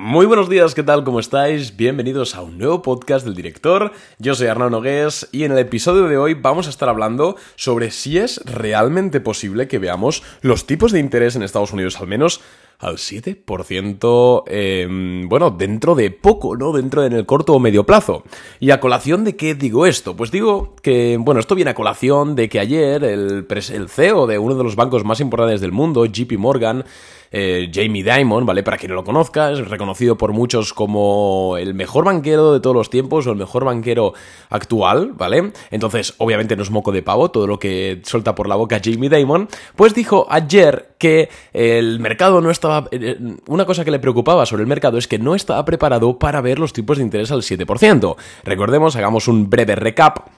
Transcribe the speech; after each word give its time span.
Muy 0.00 0.26
buenos 0.26 0.48
días, 0.48 0.76
¿qué 0.76 0.84
tal? 0.84 1.02
¿Cómo 1.02 1.18
estáis? 1.18 1.76
Bienvenidos 1.76 2.36
a 2.36 2.42
un 2.42 2.56
nuevo 2.56 2.82
podcast 2.82 3.24
del 3.24 3.34
director. 3.34 3.90
Yo 4.20 4.36
soy 4.36 4.46
Arnaud 4.46 4.70
Nogués 4.70 5.28
y 5.32 5.42
en 5.42 5.50
el 5.50 5.58
episodio 5.58 6.04
de 6.04 6.16
hoy 6.16 6.34
vamos 6.34 6.68
a 6.68 6.70
estar 6.70 6.88
hablando 6.88 7.34
sobre 7.56 7.90
si 7.90 8.16
es 8.16 8.40
realmente 8.44 9.20
posible 9.20 9.66
que 9.66 9.80
veamos 9.80 10.22
los 10.40 10.66
tipos 10.66 10.92
de 10.92 11.00
interés 11.00 11.34
en 11.34 11.42
Estados 11.42 11.72
Unidos 11.72 12.00
al 12.00 12.06
menos 12.06 12.40
al 12.78 12.98
7%, 12.98 14.44
em, 14.46 15.28
bueno, 15.28 15.50
dentro 15.50 15.96
de 15.96 16.12
poco, 16.12 16.56
¿no? 16.56 16.70
Dentro 16.70 17.00
de 17.00 17.08
en 17.08 17.14
el 17.14 17.26
corto 17.26 17.54
o 17.54 17.58
medio 17.58 17.84
plazo. 17.84 18.22
¿Y 18.60 18.70
a 18.70 18.78
colación 18.78 19.24
de 19.24 19.34
qué 19.34 19.56
digo 19.56 19.84
esto? 19.84 20.14
Pues 20.14 20.30
digo 20.30 20.76
que, 20.80 21.16
bueno, 21.18 21.40
esto 21.40 21.56
viene 21.56 21.72
a 21.72 21.74
colación 21.74 22.36
de 22.36 22.48
que 22.48 22.60
ayer 22.60 23.02
el 23.02 23.46
CEO 23.88 24.28
de 24.28 24.38
uno 24.38 24.54
de 24.54 24.62
los 24.62 24.76
bancos 24.76 25.02
más 25.02 25.18
importantes 25.18 25.60
del 25.60 25.72
mundo, 25.72 26.06
JP 26.06 26.38
Morgan, 26.38 26.84
eh, 27.30 27.70
Jamie 27.72 28.04
Dimon, 28.04 28.46
¿vale? 28.46 28.62
Para 28.62 28.76
quien 28.76 28.90
no 28.90 28.96
lo 28.96 29.04
conozca, 29.04 29.52
es 29.52 29.68
reconocido 29.68 30.16
por 30.16 30.32
muchos 30.32 30.72
como 30.72 31.56
el 31.58 31.74
mejor 31.74 32.04
banquero 32.04 32.52
de 32.52 32.60
todos 32.60 32.76
los 32.76 32.90
tiempos 32.90 33.26
o 33.26 33.30
el 33.32 33.36
mejor 33.36 33.64
banquero 33.64 34.14
actual, 34.50 35.12
¿vale? 35.14 35.52
Entonces, 35.70 36.14
obviamente 36.18 36.56
no 36.56 36.62
es 36.62 36.70
moco 36.70 36.92
de 36.92 37.02
pavo 37.02 37.30
todo 37.30 37.46
lo 37.46 37.58
que 37.58 38.00
suelta 38.04 38.34
por 38.34 38.48
la 38.48 38.56
boca 38.56 38.80
Jamie 38.82 39.10
Dimon, 39.10 39.48
pues 39.76 39.94
dijo 39.94 40.26
ayer 40.30 40.90
que 40.98 41.28
el 41.52 42.00
mercado 42.00 42.40
no 42.40 42.50
estaba... 42.50 42.88
Eh, 42.90 43.18
una 43.46 43.64
cosa 43.64 43.84
que 43.84 43.90
le 43.90 43.98
preocupaba 43.98 44.46
sobre 44.46 44.62
el 44.62 44.68
mercado 44.68 44.98
es 44.98 45.08
que 45.08 45.18
no 45.18 45.34
estaba 45.34 45.64
preparado 45.64 46.18
para 46.18 46.40
ver 46.40 46.58
los 46.58 46.72
tipos 46.72 46.98
de 46.98 47.04
interés 47.04 47.30
al 47.30 47.42
7%. 47.42 48.16
Recordemos, 48.44 48.96
hagamos 48.96 49.28
un 49.28 49.48
breve 49.48 49.76
recap 49.76 50.28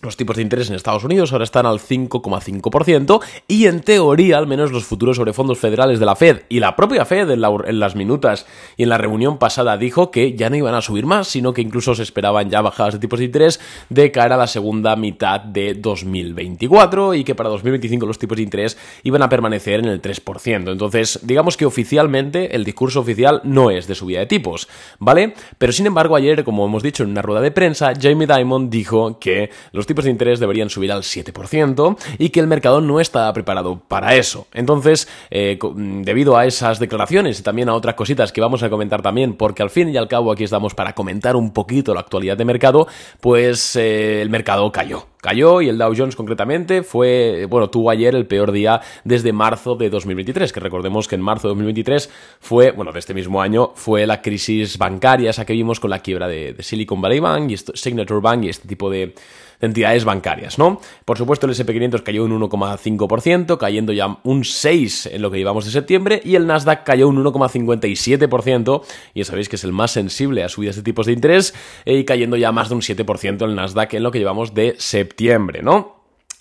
los 0.00 0.16
tipos 0.16 0.36
de 0.36 0.42
interés 0.42 0.68
en 0.68 0.76
Estados 0.76 1.02
Unidos 1.02 1.32
ahora 1.32 1.42
están 1.42 1.66
al 1.66 1.80
5,5% 1.80 3.20
y 3.48 3.66
en 3.66 3.80
teoría, 3.80 4.38
al 4.38 4.46
menos 4.46 4.70
los 4.70 4.84
futuros 4.84 5.16
sobre 5.16 5.32
fondos 5.32 5.58
federales 5.58 5.98
de 5.98 6.06
la 6.06 6.14
Fed 6.14 6.42
y 6.48 6.60
la 6.60 6.76
propia 6.76 7.04
Fed 7.04 7.28
en, 7.30 7.40
las 7.80 7.96
minutas 7.96 8.46
y 8.76 8.84
en 8.84 8.90
la 8.90 8.98
reunión 8.98 9.38
pasada 9.38 9.76
dijo 9.76 10.12
que 10.12 10.34
ya 10.34 10.50
no 10.50 10.56
iban 10.56 10.76
a 10.76 10.82
subir 10.82 11.04
más, 11.04 11.26
sino 11.26 11.52
que 11.52 11.62
incluso 11.62 11.96
se 11.96 12.04
esperaban 12.04 12.48
ya 12.48 12.60
bajadas 12.60 12.94
de 12.94 13.00
tipos 13.00 13.18
de 13.18 13.24
interés 13.24 13.58
de 13.88 14.12
cara 14.12 14.36
a 14.36 14.38
la 14.38 14.46
segunda 14.46 14.94
mitad 14.94 15.40
de 15.40 15.74
2024 15.74 17.14
y 17.14 17.24
que 17.24 17.34
para 17.34 17.48
2025 17.50 18.06
los 18.06 18.20
tipos 18.20 18.36
de 18.36 18.44
interés 18.44 18.78
iban 19.02 19.22
a 19.22 19.28
permanecer 19.28 19.80
en 19.80 19.86
el 19.86 20.00
3%. 20.00 20.70
Entonces, 20.70 21.18
digamos 21.24 21.56
que 21.56 21.66
oficialmente 21.66 22.54
el 22.54 22.64
discurso 22.64 23.00
oficial 23.00 23.40
no 23.42 23.72
es 23.72 23.88
de 23.88 23.96
subida 23.96 24.20
de 24.20 24.26
tipos, 24.26 24.68
¿vale? 25.00 25.34
Pero 25.58 25.72
sin 25.72 25.86
embargo, 25.86 26.14
ayer, 26.14 26.44
como 26.44 26.64
hemos 26.64 26.84
dicho 26.84 27.02
en 27.02 27.10
una 27.10 27.22
rueda 27.22 27.40
de 27.40 27.50
prensa, 27.50 27.94
Jamie 28.00 28.28
Dimon 28.28 28.70
dijo 28.70 29.18
que 29.18 29.50
los 29.72 29.87
tipos 29.88 30.04
de 30.04 30.12
interés 30.12 30.38
deberían 30.38 30.70
subir 30.70 30.92
al 30.92 31.02
7% 31.02 31.96
y 32.18 32.28
que 32.28 32.38
el 32.38 32.46
mercado 32.46 32.80
no 32.80 33.00
está 33.00 33.32
preparado 33.32 33.80
para 33.88 34.14
eso. 34.14 34.46
Entonces, 34.52 35.08
eh, 35.30 35.58
debido 35.74 36.36
a 36.36 36.46
esas 36.46 36.78
declaraciones 36.78 37.40
y 37.40 37.42
también 37.42 37.68
a 37.68 37.74
otras 37.74 37.96
cositas 37.96 38.30
que 38.30 38.40
vamos 38.40 38.62
a 38.62 38.70
comentar 38.70 39.02
también, 39.02 39.34
porque 39.34 39.64
al 39.64 39.70
fin 39.70 39.88
y 39.88 39.96
al 39.96 40.06
cabo 40.06 40.30
aquí 40.30 40.44
estamos 40.44 40.74
para 40.74 40.94
comentar 40.94 41.34
un 41.34 41.52
poquito 41.52 41.94
la 41.94 42.00
actualidad 42.00 42.36
de 42.36 42.44
mercado, 42.44 42.86
pues 43.20 43.74
eh, 43.74 44.22
el 44.22 44.30
mercado 44.30 44.70
cayó 44.70 45.06
cayó 45.20 45.60
y 45.60 45.68
el 45.68 45.78
Dow 45.78 45.92
Jones 45.96 46.16
concretamente 46.16 46.82
fue, 46.82 47.46
bueno, 47.48 47.70
tuvo 47.70 47.90
ayer 47.90 48.14
el 48.14 48.26
peor 48.26 48.52
día 48.52 48.80
desde 49.04 49.32
marzo 49.32 49.74
de 49.74 49.90
2023, 49.90 50.52
que 50.52 50.60
recordemos 50.60 51.08
que 51.08 51.16
en 51.16 51.22
marzo 51.22 51.48
de 51.48 51.50
2023 51.50 52.10
fue, 52.40 52.70
bueno, 52.70 52.92
de 52.92 52.98
este 52.98 53.14
mismo 53.14 53.42
año, 53.42 53.72
fue 53.74 54.06
la 54.06 54.22
crisis 54.22 54.78
bancaria 54.78 55.30
esa 55.30 55.44
que 55.44 55.52
vimos 55.52 55.80
con 55.80 55.90
la 55.90 56.00
quiebra 56.00 56.28
de 56.28 56.56
Silicon 56.60 57.00
Valley 57.00 57.20
Bank 57.20 57.50
y 57.50 57.56
Signature 57.56 58.20
Bank 58.20 58.44
y 58.44 58.48
este 58.48 58.68
tipo 58.68 58.90
de, 58.90 59.14
entidades 59.60 60.04
bancarias, 60.04 60.58
¿no? 60.58 60.80
Por 61.04 61.18
supuesto, 61.18 61.46
el 61.46 61.52
SP500 61.52 62.02
cayó 62.02 62.24
un 62.24 62.38
1,5%, 62.40 63.58
cayendo 63.58 63.92
ya 63.92 64.18
un 64.22 64.42
6% 64.42 65.10
en 65.12 65.22
lo 65.22 65.30
que 65.30 65.38
llevamos 65.38 65.64
de 65.64 65.70
septiembre, 65.70 66.20
y 66.24 66.34
el 66.34 66.46
Nasdaq 66.46 66.84
cayó 66.84 67.08
un 67.08 67.22
1,57%, 67.24 68.82
y 69.14 69.18
ya 69.20 69.24
sabéis 69.24 69.48
que 69.48 69.56
es 69.56 69.64
el 69.64 69.72
más 69.72 69.90
sensible 69.90 70.44
a 70.44 70.48
subidas 70.48 70.76
de 70.76 70.82
tipos 70.82 71.06
de 71.06 71.12
interés, 71.12 71.54
y 71.84 72.04
cayendo 72.04 72.36
ya 72.36 72.52
más 72.52 72.68
de 72.68 72.76
un 72.76 72.82
7% 72.82 73.44
el 73.44 73.54
Nasdaq 73.54 73.94
en 73.94 74.02
lo 74.02 74.10
que 74.10 74.18
llevamos 74.18 74.54
de 74.54 74.76
septiembre, 74.78 75.62
¿no? 75.62 75.97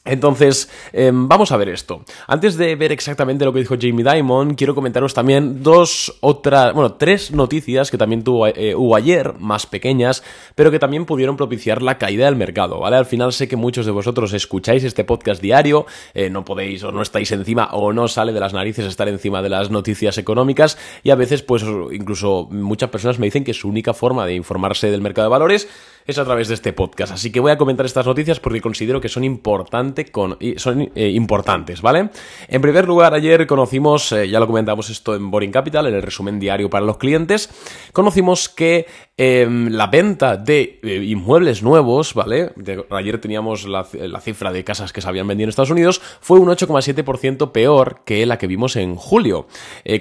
Entonces, 0.07 0.69
em, 0.93 1.27
vamos 1.27 1.51
a 1.51 1.57
ver 1.57 1.69
esto. 1.69 2.01
Antes 2.27 2.57
de 2.57 2.75
ver 2.75 2.91
exactamente 2.91 3.45
lo 3.45 3.53
que 3.53 3.59
dijo 3.59 3.75
Jamie 3.79 4.05
Dimon, 4.05 4.55
quiero 4.55 4.73
comentaros 4.73 5.13
también 5.13 5.61
dos 5.63 6.17
otras, 6.21 6.73
bueno, 6.73 6.93
tres 6.93 7.31
noticias 7.31 7.91
que 7.91 7.97
también 7.97 8.23
tuvo, 8.23 8.47
eh, 8.47 8.73
hubo 8.75 8.95
ayer, 8.95 9.33
más 9.39 9.65
pequeñas, 9.65 10.23
pero 10.55 10.71
que 10.71 10.79
también 10.79 11.05
pudieron 11.05 11.37
propiciar 11.37 11.81
la 11.81 11.97
caída 11.97 12.25
del 12.25 12.35
mercado, 12.35 12.79
¿vale? 12.79 12.97
Al 12.97 13.05
final 13.05 13.33
sé 13.33 13.47
que 13.47 13.55
muchos 13.55 13.85
de 13.85 13.91
vosotros 13.91 14.33
escucháis 14.33 14.83
este 14.83 15.03
podcast 15.03 15.41
diario, 15.41 15.85
eh, 16.13 16.29
no 16.29 16.45
podéis 16.45 16.83
o 16.83 16.91
no 16.91 17.01
estáis 17.01 17.31
encima 17.31 17.69
o 17.73 17.93
no 17.93 18.07
sale 18.07 18.33
de 18.33 18.39
las 18.39 18.53
narices 18.53 18.85
estar 18.85 19.07
encima 19.07 19.41
de 19.41 19.49
las 19.49 19.69
noticias 19.69 20.17
económicas 20.17 20.77
y 21.03 21.09
a 21.09 21.15
veces, 21.15 21.41
pues, 21.43 21.63
incluso 21.91 22.47
muchas 22.51 22.89
personas 22.89 23.19
me 23.19 23.27
dicen 23.27 23.43
que 23.43 23.53
su 23.53 23.67
única 23.67 23.93
forma 23.93 24.25
de 24.25 24.35
informarse 24.35 24.89
del 24.89 25.01
mercado 25.01 25.27
de 25.27 25.31
valores 25.31 25.67
es 26.07 26.17
a 26.17 26.25
través 26.25 26.47
de 26.47 26.53
este 26.53 26.71
podcast. 26.73 27.11
Así 27.13 27.31
que 27.31 27.41
voy 27.41 27.51
a 27.51 27.57
comentar 27.57 27.85
estas 27.85 28.05
noticias 28.05 28.39
porque 28.39 28.61
considero 28.61 29.01
que 29.01 29.09
son, 29.09 29.25
importante 29.25 30.05
con, 30.05 30.37
son 30.55 30.89
eh, 30.95 31.09
importantes, 31.09 31.81
¿vale? 31.81 32.09
En 32.47 32.61
primer 32.61 32.87
lugar, 32.87 33.13
ayer 33.13 33.45
conocimos, 33.45 34.13
eh, 34.13 34.29
ya 34.29 34.39
lo 34.39 34.47
comentamos 34.47 34.89
esto 34.89 35.13
en 35.15 35.29
Boring 35.29 35.51
Capital, 35.51 35.87
en 35.87 35.95
el 35.95 36.01
resumen 36.01 36.39
diario 36.39 36.69
para 36.69 36.85
los 36.85 36.95
clientes, 36.97 37.49
conocimos 37.91 38.47
que 38.47 38.85
em, 39.17 39.67
la 39.69 39.87
venta 39.87 40.37
de 40.37 40.79
eh, 40.81 41.03
inmuebles 41.03 41.61
nuevos, 41.61 42.13
¿vale? 42.13 42.53
ayer 42.91 43.19
teníamos 43.19 43.67
la, 43.67 43.83
cifra 44.21 44.53
de 44.53 44.63
casas 44.63 44.93
que 44.93 45.01
se 45.01 45.09
habían 45.09 45.27
vendido 45.27 45.43
en 45.45 45.49
Estados 45.49 45.71
Unidos, 45.71 45.99
fue 46.21 46.39
un 46.39 46.47
8,7% 46.47 47.51
peor 47.51 48.03
que 48.05 48.25
la 48.25 48.37
que 48.37 48.47
vimos 48.47 48.77
en 48.77 48.95
julio. 48.95 49.47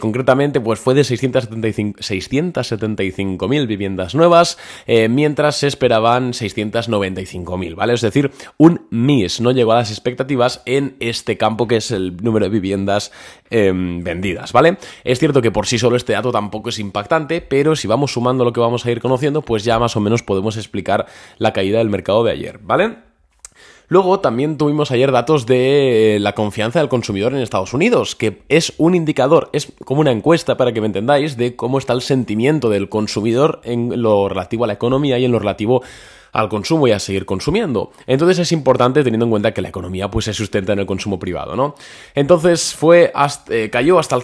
concretamente, 0.00 0.60
pues 0.60 0.78
fue 0.78 0.94
de 0.94 1.02
675.000 1.02 3.66
viviendas 3.66 4.14
nuevas, 4.14 4.58
mientras 4.86 5.56
se 5.56 5.66
esperaba 5.66 5.95
van 5.98 6.32
695.000, 6.32 7.74
¿vale? 7.74 7.94
Es 7.94 8.00
decir, 8.00 8.30
un 8.56 8.86
MIS 8.90 9.40
no 9.40 9.50
llegó 9.50 9.72
a 9.72 9.76
las 9.76 9.90
expectativas 9.90 10.62
en 10.66 10.96
este 11.00 11.36
campo 11.36 11.66
que 11.66 11.76
es 11.76 11.90
el 11.90 12.16
número 12.16 12.46
de 12.46 12.50
viviendas 12.50 13.12
em, 13.50 14.02
vendidas, 14.02 14.52
¿vale? 14.52 14.78
Es 15.04 15.18
cierto 15.18 15.42
que 15.42 15.50
por 15.50 15.66
sí 15.66 15.78
solo 15.78 15.96
este 15.96 16.12
dato 16.12 16.32
tampoco 16.32 16.68
es 16.68 16.78
impactante, 16.78 17.40
pero 17.40 17.76
si 17.76 17.88
vamos 17.88 18.12
sumando 18.12 18.44
lo 18.44 18.52
que 18.52 18.60
vamos 18.60 18.84
a 18.86 18.90
ir 18.90 19.00
conociendo, 19.00 19.42
pues 19.42 19.64
ya 19.64 19.78
más 19.78 19.96
o 19.96 20.00
menos 20.00 20.22
podemos 20.22 20.56
explicar 20.56 21.06
la 21.38 21.52
caída 21.52 21.78
del 21.78 21.90
mercado 21.90 22.24
de 22.24 22.32
ayer, 22.32 22.58
¿vale? 22.62 22.96
Luego 23.88 24.18
también 24.20 24.58
tuvimos 24.58 24.90
ayer 24.90 25.12
datos 25.12 25.46
de 25.46 26.18
la 26.20 26.34
confianza 26.34 26.80
del 26.80 26.88
consumidor 26.88 27.32
en 27.32 27.38
Estados 27.40 27.72
Unidos, 27.72 28.16
que 28.16 28.42
es 28.48 28.72
un 28.78 28.94
indicador, 28.96 29.48
es 29.52 29.72
como 29.84 30.00
una 30.00 30.10
encuesta 30.10 30.56
para 30.56 30.72
que 30.72 30.80
me 30.80 30.88
entendáis 30.88 31.36
de 31.36 31.54
cómo 31.54 31.78
está 31.78 31.92
el 31.92 32.02
sentimiento 32.02 32.68
del 32.68 32.88
consumidor 32.88 33.60
en 33.62 34.02
lo 34.02 34.28
relativo 34.28 34.64
a 34.64 34.66
la 34.66 34.72
economía 34.72 35.18
y 35.18 35.24
en 35.24 35.32
lo 35.32 35.38
relativo 35.38 35.82
al 36.32 36.48
consumo 36.48 36.86
y 36.88 36.92
a 36.92 36.98
seguir 36.98 37.26
consumiendo. 37.26 37.92
Entonces 38.06 38.38
es 38.38 38.52
importante 38.52 39.02
teniendo 39.02 39.24
en 39.24 39.30
cuenta 39.30 39.52
que 39.52 39.62
la 39.62 39.68
economía 39.68 40.10
pues 40.10 40.26
se 40.26 40.34
sustenta 40.34 40.72
en 40.72 40.80
el 40.80 40.86
consumo 40.86 41.18
privado, 41.18 41.56
¿no? 41.56 41.74
Entonces 42.14 42.74
fue 42.74 43.12
eh, 43.48 43.70
cayó 43.70 43.98
hasta 43.98 44.16
el 44.16 44.22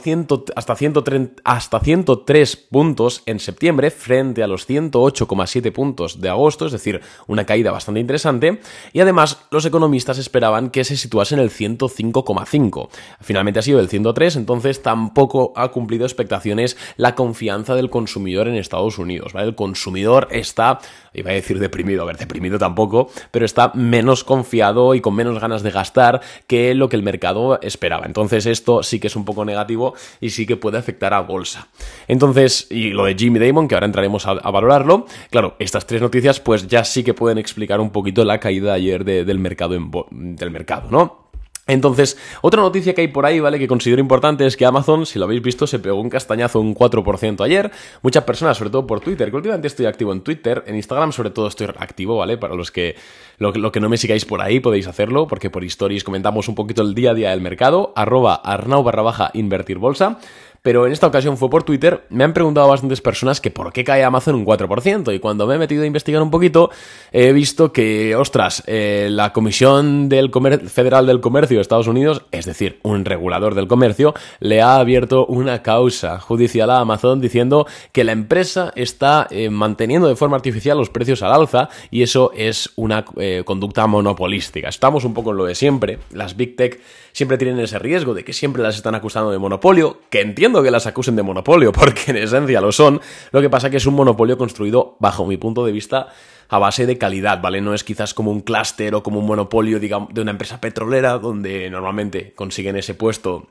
hasta 0.57 0.77
130, 0.77 1.43
hasta 1.45 1.81
103 1.81 2.57
puntos 2.57 3.23
en 3.27 3.39
septiembre 3.39 3.91
frente 3.91 4.43
a 4.43 4.47
los 4.47 4.69
108,7 4.69 5.73
puntos 5.73 6.21
de 6.21 6.29
agosto, 6.29 6.67
es 6.67 6.73
decir, 6.73 7.01
una 7.27 7.45
caída 7.45 7.71
bastante 7.71 8.01
interesante 8.01 8.61
y 8.93 9.01
además 9.01 9.45
los 9.51 9.65
economistas 9.65 10.19
esperaban 10.19 10.71
que 10.71 10.85
se 10.85 10.97
situase 10.97 11.35
en 11.35 11.41
el 11.41 11.51
105,5. 11.51 12.89
Finalmente 13.21 13.61
ha 13.61 13.63
sido 13.63 13.81
el 13.81 13.89
103, 13.89 14.37
entonces 14.37 14.83
tampoco 14.83 15.53
ha 15.57 15.69
cumplido 15.69 16.05
expectaciones 16.05 16.77
la 16.97 17.15
confianza 17.15 17.75
del 17.75 17.91
consumidor 17.91 18.49
en 18.49 18.57
Estados 18.57 18.99
Unidos. 18.99 19.33
El 19.35 19.55
consumidor 19.55 20.29
está 20.31 20.81
iba 21.15 21.31
a 21.31 21.35
decir 21.35 21.59
deprimido, 21.59 21.92
a 22.01 22.05
ver, 22.05 22.17
deprimido 22.17 22.59
tampoco, 22.59 23.11
pero 23.31 23.45
está 23.45 23.73
menos 23.75 24.25
confiado 24.25 24.95
y 24.95 25.01
con 25.01 25.15
menos 25.15 25.41
ganas 25.41 25.63
de 25.63 25.71
gastar 25.71 26.21
que 26.47 26.75
lo 26.75 26.89
que 26.89 26.97
el 26.97 27.03
mercado 27.03 27.61
esperaba. 27.63 28.07
Entonces 28.07 28.47
esto 28.47 28.83
sí 28.83 29.01
que 29.01 29.09
es 29.09 29.17
un 29.17 29.25
poco 29.25 29.45
negativo 29.45 29.95
y 30.21 30.31
sí 30.31 30.47
que 30.47 30.57
puede 30.57 30.79
afectar 30.79 31.15
a 31.15 31.21
bolsa. 31.21 31.69
Entonces, 32.09 32.67
y 32.71 32.91
lo 32.91 33.05
de 33.05 33.15
Jimmy 33.15 33.39
Damon, 33.39 33.69
que 33.69 33.75
ahora 33.75 33.87
entraremos 33.87 34.27
a, 34.27 34.35
valorarlo, 34.35 35.07
claro, 35.31 35.57
estas 35.59 35.87
tres 35.87 36.01
noticias 36.01 36.41
pues 36.41 36.67
ya 36.67 36.85
sí 36.85 37.05
que 37.05 37.15
pueden 37.15 37.39
explicar 37.39 37.81
un 37.81 37.91
poquito 37.91 38.25
la 38.25 38.39
caída 38.39 38.75
ayer 38.75 39.05
del 39.05 39.39
mercado 39.39 39.75
del 40.11 40.51
mercado, 40.51 40.89
¿no? 40.91 41.22
Entonces, 41.69 42.19
otra 42.41 42.61
noticia 42.61 42.93
que 42.93 43.03
hay 43.03 43.09
por 43.09 43.25
ahí, 43.25 43.39
¿vale? 43.39 43.57
Que 43.57 43.69
considero 43.69 44.01
importante 44.01 44.45
es 44.47 44.57
que 44.57 44.67
Amazon, 44.67 45.07
si 45.07 45.21
lo 45.21 45.27
habéis 45.27 45.43
visto, 45.43 45.69
se 45.69 45.79
pegó 45.79 46.01
un 46.01 46.11
castañazo 46.11 46.59
un 46.59 46.75
4% 46.75 47.45
ayer. 47.45 47.71
Muchas 48.03 48.25
personas, 48.25 48.57
sobre 48.57 48.71
todo 48.71 48.85
por 48.85 48.99
Twitter, 48.99 49.31
que 49.31 49.37
últimamente 49.37 49.69
estoy 49.69 49.87
activo 49.87 50.13
en 50.13 50.23
Twitter, 50.23 50.65
en 50.67 50.75
Instagram 50.75 51.13
sobre 51.13 51.31
todo 51.31 51.47
estoy 51.47 51.69
activo, 51.79 52.17
¿vale? 52.17 52.37
Para 52.37 52.57
los 52.57 52.73
que 52.73 52.97
lo, 53.39 53.53
que 53.73 53.81
no 53.81 53.89
me 53.89 53.97
sigáis 53.97 54.25
por 54.25 54.41
ahí 54.41 54.59
podéis 54.59 54.89
hacerlo, 54.89 55.29
porque 55.29 55.51
por 55.51 55.63
stories 55.63 56.03
comentamos 56.03 56.49
un 56.49 56.57
poquito 56.57 56.83
el 56.83 56.95
día 56.95 57.13
a 57.13 57.15
día 57.15 57.31
del 57.31 57.41
mercado, 57.41 57.93
arroba 57.95 58.35
arnau 58.35 58.83
barra 58.83 59.03
baja 59.03 59.31
invertir 59.33 59.79
bolsa. 59.79 60.19
Pero 60.63 60.87
en 60.87 60.93
esta 60.93 61.09
ocasión 61.09 61.37
fue 61.37 61.51
por 61.51 61.65
Twitter, 61.65 62.05
me 62.09 62.23
han 62.23 62.33
preguntado 62.33 62.69
bastantes 62.69 63.01
personas 63.01 63.41
que 63.41 63.51
por 63.51 63.73
qué 63.73 63.83
cae 63.83 64.05
Amazon 64.05 64.37
un 64.37 64.47
4%, 64.47 65.15
y 65.15 65.19
cuando 65.19 65.47
me 65.47 65.57
he 65.57 65.59
metido 65.59 65.83
a 65.83 65.87
investigar 65.87 66.23
un 66.23 66.31
poquito, 66.31 66.71
he 67.11 67.33
visto 67.33 67.73
que, 67.73 68.15
ostras, 68.15 68.63
eh, 68.67 69.09
la 69.11 69.33
Comisión 69.33 70.09
del 70.09 70.31
Federal 70.69 71.07
del 71.07 71.21
Comercio 71.21 71.59
de 71.59 71.63
Estados 71.63 71.89
Unidos, 71.89 72.23
es 72.31 72.47
decir, 72.47 72.79
un 72.83 73.05
regulador 73.05 73.57
del 73.57 73.67
comercio, 73.67 74.15
le 74.39 74.63
ha 74.63 74.77
abierto 74.77 75.27
una 75.27 75.63
causa 75.63 76.21
judicial 76.21 76.71
a 76.71 76.79
Amazon 76.79 77.21
diciendo 77.21 77.67
que 77.91 78.05
la 78.05 78.13
empresa 78.13 78.73
está 78.77 79.27
eh, 79.31 79.51
manteniendo 79.51 80.07
de 80.07 80.17
forma 80.17 80.37
artificial 80.37 80.79
los 80.79 80.91
precios 80.91 81.23
al 81.23 81.33
alza 81.33 81.69
y 81.91 82.03
eso 82.03 82.31
es 82.37 82.71
una 82.77 83.05
eh, 83.17 83.43
conducta 83.45 83.87
monopolística. 83.89 84.69
Estamos 84.69 85.05
un 85.05 85.15
poco 85.15 85.33
en 85.33 85.39
lo 85.39 85.45
de 85.45 85.57
siempre, 85.57 85.99
las 86.13 86.37
Big 86.37 86.55
Tech 86.55 86.81
siempre 87.13 87.37
tienen 87.37 87.59
ese 87.61 87.79
riesgo 87.79 88.15
de 88.15 88.25
que 88.25 88.33
siempre 88.33 88.63
las 88.63 88.77
están 88.77 88.95
acusando 88.95 89.31
de 89.31 89.39
monopolio, 89.39 89.99
que 90.09 90.21
entiendo 90.21 90.52
que 90.61 90.73
las 90.73 90.89
acusen 90.89 91.15
de 91.15 91.23
monopolio, 91.23 91.71
porque 91.73 92.11
en 92.11 92.17
esencia 92.17 92.61
lo 92.61 92.73
son, 92.73 93.01
lo 93.31 93.41
que 93.41 93.49
pasa 93.49 93.71
que 93.71 93.77
es 93.77 93.87
un 93.87 93.95
monopolio 93.95 94.37
construido, 94.37 94.97
bajo 94.99 95.25
mi 95.25 95.37
punto 95.37 95.65
de 95.65 95.71
vista, 95.71 96.09
a 96.49 96.59
base 96.59 96.85
de 96.85 96.99
calidad, 96.99 97.41
¿vale? 97.41 97.61
No 97.61 97.75
es 97.75 97.85
quizás 97.85 98.13
como 98.13 98.33
un 98.33 98.41
clúster 98.41 98.97
o 98.97 99.05
como 99.05 99.21
un 99.21 99.27
monopolio, 99.27 99.79
digamos, 99.79 100.13
de 100.13 100.21
una 100.21 100.33
empresa 100.33 100.61
petrolera, 100.61 101.19
donde 101.19 101.71
normalmente 101.71 102.35
consiguen 102.35 102.77
ese 102.77 102.95
puesto 102.95 103.47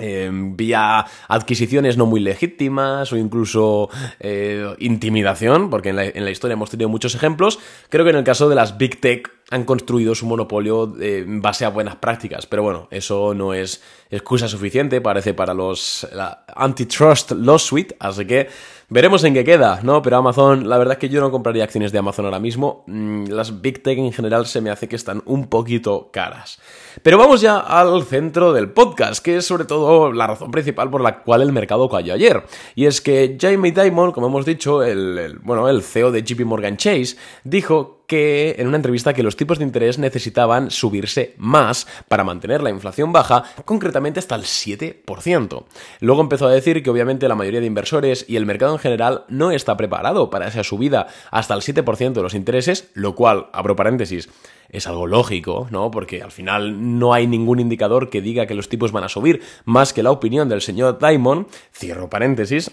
Em, 0.00 0.56
vía 0.56 1.04
adquisiciones 1.28 1.96
no 1.96 2.06
muy 2.06 2.20
legítimas 2.20 3.12
o 3.12 3.16
incluso 3.16 3.90
eh, 4.18 4.74
intimidación, 4.78 5.68
porque 5.68 5.90
en 5.90 5.96
la, 5.96 6.04
en 6.06 6.24
la, 6.24 6.30
historia 6.30 6.54
hemos 6.54 6.70
tenido 6.70 6.88
muchos 6.88 7.14
ejemplos. 7.14 7.58
Creo 7.90 8.04
que 8.04 8.10
en 8.10 8.16
el 8.16 8.24
caso 8.24 8.48
de 8.48 8.54
las 8.54 8.78
Big 8.78 9.00
Tech 9.00 9.30
han 9.50 9.64
construido 9.64 10.14
su 10.14 10.26
monopolio 10.26 10.96
eh, 11.00 11.24
en 11.26 11.42
base 11.42 11.64
a 11.64 11.70
buenas 11.70 11.96
prácticas, 11.96 12.46
pero 12.46 12.62
bueno, 12.62 12.88
eso 12.90 13.34
no 13.34 13.52
es 13.52 13.82
excusa 14.10 14.48
suficiente, 14.48 15.00
parece, 15.00 15.34
para 15.34 15.54
los 15.54 16.06
antitrust 16.54 17.32
lawsuit, 17.32 17.92
así 17.98 18.24
que 18.24 18.48
veremos 18.90 19.24
en 19.24 19.34
qué 19.34 19.44
queda, 19.44 19.80
¿no? 19.82 20.02
Pero 20.02 20.18
Amazon, 20.18 20.68
la 20.68 20.76
verdad 20.76 20.94
es 20.94 20.98
que 20.98 21.08
yo 21.08 21.20
no 21.20 21.30
compraría 21.30 21.64
acciones 21.64 21.92
de 21.92 21.98
Amazon 21.98 22.26
ahora 22.26 22.40
mismo, 22.40 22.84
mm, 22.86 23.26
las 23.28 23.62
Big 23.62 23.82
Tech 23.82 23.96
en 23.98 24.12
general 24.12 24.46
se 24.46 24.60
me 24.60 24.70
hace 24.70 24.88
que 24.88 24.96
están 24.96 25.22
un 25.24 25.46
poquito 25.46 26.10
caras. 26.12 26.60
Pero 27.02 27.16
vamos 27.16 27.40
ya 27.40 27.58
al 27.58 28.02
centro 28.02 28.52
del 28.52 28.70
podcast, 28.70 29.24
que 29.24 29.36
es 29.36 29.46
sobre 29.46 29.64
todo 29.64 30.12
la 30.12 30.26
razón 30.26 30.50
principal 30.50 30.90
por 30.90 31.00
la 31.00 31.20
cual 31.20 31.42
el 31.42 31.52
mercado 31.52 31.88
cayó 31.88 32.12
ayer. 32.12 32.42
Y 32.74 32.86
es 32.86 33.00
que 33.00 33.38
Jamie 33.40 33.72
Dimon, 33.72 34.12
como 34.12 34.26
hemos 34.26 34.44
dicho, 34.44 34.82
el, 34.82 35.38
bueno, 35.42 35.68
el 35.68 35.82
CEO 35.82 36.10
de 36.10 36.22
JP 36.22 36.44
Morgan 36.44 36.76
Chase, 36.76 37.16
dijo 37.44 37.99
que 38.10 38.56
en 38.58 38.66
una 38.66 38.76
entrevista 38.76 39.14
que 39.14 39.22
los 39.22 39.36
tipos 39.36 39.60
de 39.60 39.64
interés 39.64 39.96
necesitaban 39.96 40.72
subirse 40.72 41.36
más 41.38 41.86
para 42.08 42.24
mantener 42.24 42.60
la 42.60 42.70
inflación 42.70 43.12
baja, 43.12 43.44
concretamente 43.64 44.18
hasta 44.18 44.34
el 44.34 44.42
7%. 44.42 45.64
Luego 46.00 46.20
empezó 46.20 46.48
a 46.48 46.52
decir 46.52 46.82
que 46.82 46.90
obviamente 46.90 47.28
la 47.28 47.36
mayoría 47.36 47.60
de 47.60 47.66
inversores 47.66 48.24
y 48.26 48.34
el 48.34 48.46
mercado 48.46 48.72
en 48.72 48.80
general 48.80 49.26
no 49.28 49.52
está 49.52 49.76
preparado 49.76 50.28
para 50.28 50.48
esa 50.48 50.64
subida 50.64 51.06
hasta 51.30 51.54
el 51.54 51.60
7% 51.60 52.12
de 52.12 52.22
los 52.22 52.34
intereses, 52.34 52.90
lo 52.94 53.14
cual, 53.14 53.46
abro 53.52 53.76
paréntesis, 53.76 54.28
es 54.70 54.88
algo 54.88 55.06
lógico, 55.06 55.68
¿no? 55.70 55.92
Porque 55.92 56.20
al 56.20 56.32
final 56.32 56.98
no 56.98 57.14
hay 57.14 57.28
ningún 57.28 57.60
indicador 57.60 58.10
que 58.10 58.20
diga 58.20 58.46
que 58.46 58.56
los 58.56 58.68
tipos 58.68 58.90
van 58.90 59.04
a 59.04 59.08
subir 59.08 59.40
más 59.64 59.92
que 59.92 60.02
la 60.02 60.10
opinión 60.10 60.48
del 60.48 60.62
señor 60.62 60.98
Diamond, 60.98 61.46
cierro 61.72 62.10
paréntesis, 62.10 62.72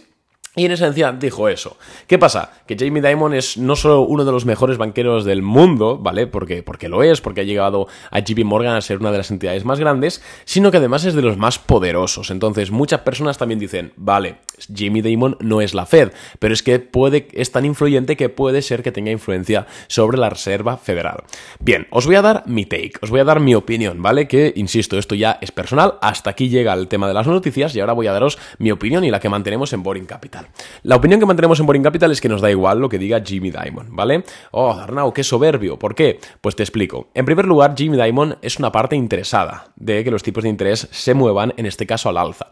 y 0.57 0.65
en 0.65 0.71
esencia 0.71 1.11
dijo 1.11 1.47
eso. 1.47 1.77
¿Qué 2.07 2.17
pasa? 2.17 2.51
Que 2.65 2.75
Jamie 2.77 3.01
Dimon 3.01 3.33
es 3.35 3.57
no 3.57 3.75
solo 3.75 4.01
uno 4.01 4.25
de 4.25 4.31
los 4.31 4.45
mejores 4.45 4.77
banqueros 4.77 5.23
del 5.23 5.43
mundo, 5.43 5.99
¿vale? 5.99 6.25
Porque, 6.25 6.63
porque 6.63 6.89
lo 6.89 7.03
es, 7.03 7.21
porque 7.21 7.41
ha 7.41 7.43
llegado 7.43 7.87
a 8.09 8.19
JP 8.19 8.43
Morgan 8.43 8.75
a 8.75 8.81
ser 8.81 8.97
una 8.97 9.11
de 9.11 9.19
las 9.19 9.29
entidades 9.29 9.65
más 9.65 9.79
grandes, 9.79 10.21
sino 10.45 10.71
que 10.71 10.77
además 10.77 11.05
es 11.05 11.13
de 11.13 11.21
los 11.21 11.37
más 11.37 11.59
poderosos. 11.59 12.31
Entonces, 12.31 12.71
muchas 12.71 13.01
personas 13.01 13.37
también 13.37 13.59
dicen, 13.59 13.93
vale, 13.97 14.37
Jamie 14.75 15.03
Dimon 15.03 15.37
no 15.41 15.61
es 15.61 15.75
la 15.75 15.85
Fed, 15.85 16.11
pero 16.39 16.55
es 16.55 16.63
que 16.63 16.79
puede, 16.79 17.27
es 17.33 17.51
tan 17.51 17.63
influyente 17.63 18.17
que 18.17 18.29
puede 18.29 18.63
ser 18.63 18.81
que 18.81 18.91
tenga 18.91 19.11
influencia 19.11 19.67
sobre 19.85 20.17
la 20.17 20.31
Reserva 20.31 20.77
Federal. 20.77 21.23
Bien, 21.59 21.85
os 21.91 22.07
voy 22.07 22.15
a 22.15 22.23
dar 22.23 22.43
mi 22.47 22.65
take, 22.65 22.93
os 23.01 23.11
voy 23.11 23.19
a 23.19 23.25
dar 23.25 23.39
mi 23.39 23.53
opinión, 23.53 24.01
¿vale? 24.01 24.27
Que, 24.27 24.53
insisto, 24.55 24.97
esto 24.97 25.13
ya 25.13 25.37
es 25.39 25.51
personal, 25.51 25.99
hasta 26.01 26.31
aquí 26.31 26.49
llega 26.49 26.73
el 26.73 26.87
tema 26.87 27.07
de 27.07 27.13
las 27.13 27.27
noticias 27.27 27.75
y 27.75 27.79
ahora 27.79 27.93
voy 27.93 28.07
a 28.07 28.11
daros 28.11 28.39
mi 28.57 28.71
opinión 28.71 29.03
y 29.03 29.11
la 29.11 29.19
que 29.19 29.29
mantenemos 29.29 29.71
en 29.73 29.83
Boring 29.83 30.07
Capital. 30.07 30.46
La 30.83 30.95
opinión 30.95 31.19
que 31.19 31.25
mantenemos 31.25 31.59
en 31.59 31.65
Boring 31.65 31.83
Capital 31.83 32.11
es 32.11 32.21
que 32.21 32.29
nos 32.29 32.41
da 32.41 32.49
igual 32.49 32.79
lo 32.79 32.89
que 32.89 32.97
diga 32.97 33.21
Jimmy 33.23 33.51
Dimon, 33.51 33.95
¿vale? 33.95 34.23
Oh, 34.51 34.71
Arnau, 34.71 35.13
qué 35.13 35.23
soberbio. 35.23 35.77
¿Por 35.77 35.95
qué? 35.95 36.19
Pues 36.41 36.55
te 36.55 36.63
explico. 36.63 37.09
En 37.13 37.25
primer 37.25 37.45
lugar, 37.45 37.73
Jimmy 37.77 38.01
Dimon 38.01 38.37
es 38.41 38.59
una 38.59 38.71
parte 38.71 38.95
interesada 38.95 39.71
de 39.75 40.03
que 40.03 40.11
los 40.11 40.23
tipos 40.23 40.43
de 40.43 40.49
interés 40.49 40.87
se 40.91 41.13
muevan, 41.13 41.53
en 41.57 41.65
este 41.65 41.85
caso 41.85 42.09
al 42.09 42.17
alza. 42.17 42.47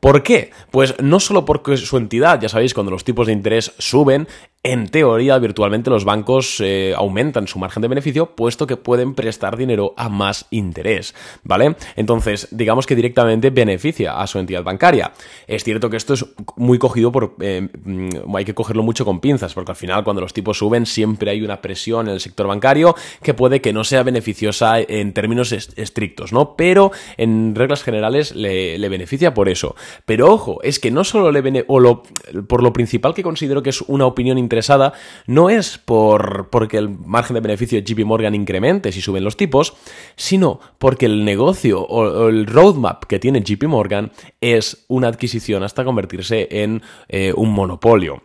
¿Por 0.00 0.22
qué? 0.22 0.50
Pues 0.70 0.94
no 1.00 1.20
solo 1.20 1.44
porque 1.44 1.76
su 1.76 1.96
entidad, 1.96 2.40
ya 2.40 2.48
sabéis, 2.48 2.74
cuando 2.74 2.92
los 2.92 3.04
tipos 3.04 3.26
de 3.26 3.32
interés 3.32 3.72
suben, 3.78 4.28
en 4.66 4.88
teoría, 4.88 5.38
virtualmente 5.38 5.90
los 5.90 6.06
bancos 6.06 6.58
eh, 6.60 6.94
aumentan 6.96 7.46
su 7.46 7.58
margen 7.58 7.82
de 7.82 7.88
beneficio, 7.88 8.34
puesto 8.34 8.66
que 8.66 8.78
pueden 8.78 9.14
prestar 9.14 9.58
dinero 9.58 9.92
a 9.98 10.08
más 10.08 10.46
interés, 10.50 11.14
¿vale? 11.42 11.76
Entonces, 11.96 12.48
digamos 12.50 12.86
que 12.86 12.96
directamente 12.96 13.50
beneficia 13.50 14.18
a 14.18 14.26
su 14.26 14.38
entidad 14.38 14.62
bancaria. 14.62 15.12
Es 15.46 15.64
cierto 15.64 15.90
que 15.90 15.98
esto 15.98 16.14
es 16.14 16.24
muy 16.56 16.78
cogido 16.78 17.12
por... 17.12 17.34
Eh, 17.40 17.68
mm, 17.84 18.34
hay 18.34 18.46
que 18.46 18.54
cogerlo 18.54 18.82
mucho 18.82 19.04
con 19.04 19.20
pinzas, 19.20 19.52
porque 19.52 19.72
al 19.72 19.76
final 19.76 20.02
cuando 20.02 20.22
los 20.22 20.32
tipos 20.32 20.56
suben 20.56 20.86
siempre 20.86 21.30
hay 21.30 21.42
una 21.42 21.60
presión 21.60 22.08
en 22.08 22.14
el 22.14 22.20
sector 22.20 22.46
bancario 22.46 22.94
que 23.22 23.34
puede 23.34 23.60
que 23.60 23.74
no 23.74 23.84
sea 23.84 24.02
beneficiosa 24.02 24.80
en 24.80 25.12
términos 25.12 25.52
estrictos, 25.52 26.32
¿no? 26.32 26.56
Pero 26.56 26.90
en 27.18 27.54
reglas 27.54 27.82
generales 27.82 28.34
le, 28.34 28.88
beneficia 28.88 29.34
por 29.34 29.50
eso. 29.50 29.76
Pero 30.06 30.32
ojo, 30.32 30.62
es 30.62 30.78
que 30.80 30.90
no 30.90 31.04
solo 31.04 31.30
le 31.30 31.42
beneficia, 31.42 31.66
o 31.68 31.80
lo, 31.80 32.02
por 32.48 32.62
lo 32.62 32.72
principal 32.72 33.12
que 33.12 33.22
considero 33.22 33.62
que 33.62 33.68
es 33.68 33.82
una 33.82 34.06
opinión 34.06 34.38
interesante, 34.38 34.53
interesada 34.54 34.92
no 35.26 35.50
es 35.50 35.78
por 35.78 36.48
porque 36.50 36.78
el 36.78 36.88
margen 36.88 37.34
de 37.34 37.40
beneficio 37.40 37.80
de 37.80 37.84
JP 37.84 38.04
Morgan 38.06 38.34
incremente 38.34 38.92
si 38.92 39.00
suben 39.00 39.24
los 39.24 39.36
tipos, 39.36 39.74
sino 40.16 40.60
porque 40.78 41.06
el 41.06 41.24
negocio 41.24 41.82
o, 41.82 42.28
el 42.28 42.46
roadmap 42.46 43.04
que 43.04 43.18
tiene 43.18 43.42
JP 43.42 43.64
Morgan 43.64 44.12
es 44.40 44.84
una 44.88 45.08
adquisición 45.08 45.64
hasta 45.64 45.84
convertirse 45.84 46.48
en 46.50 46.82
eh, 47.08 47.32
un 47.36 47.50
monopolio. 47.50 48.22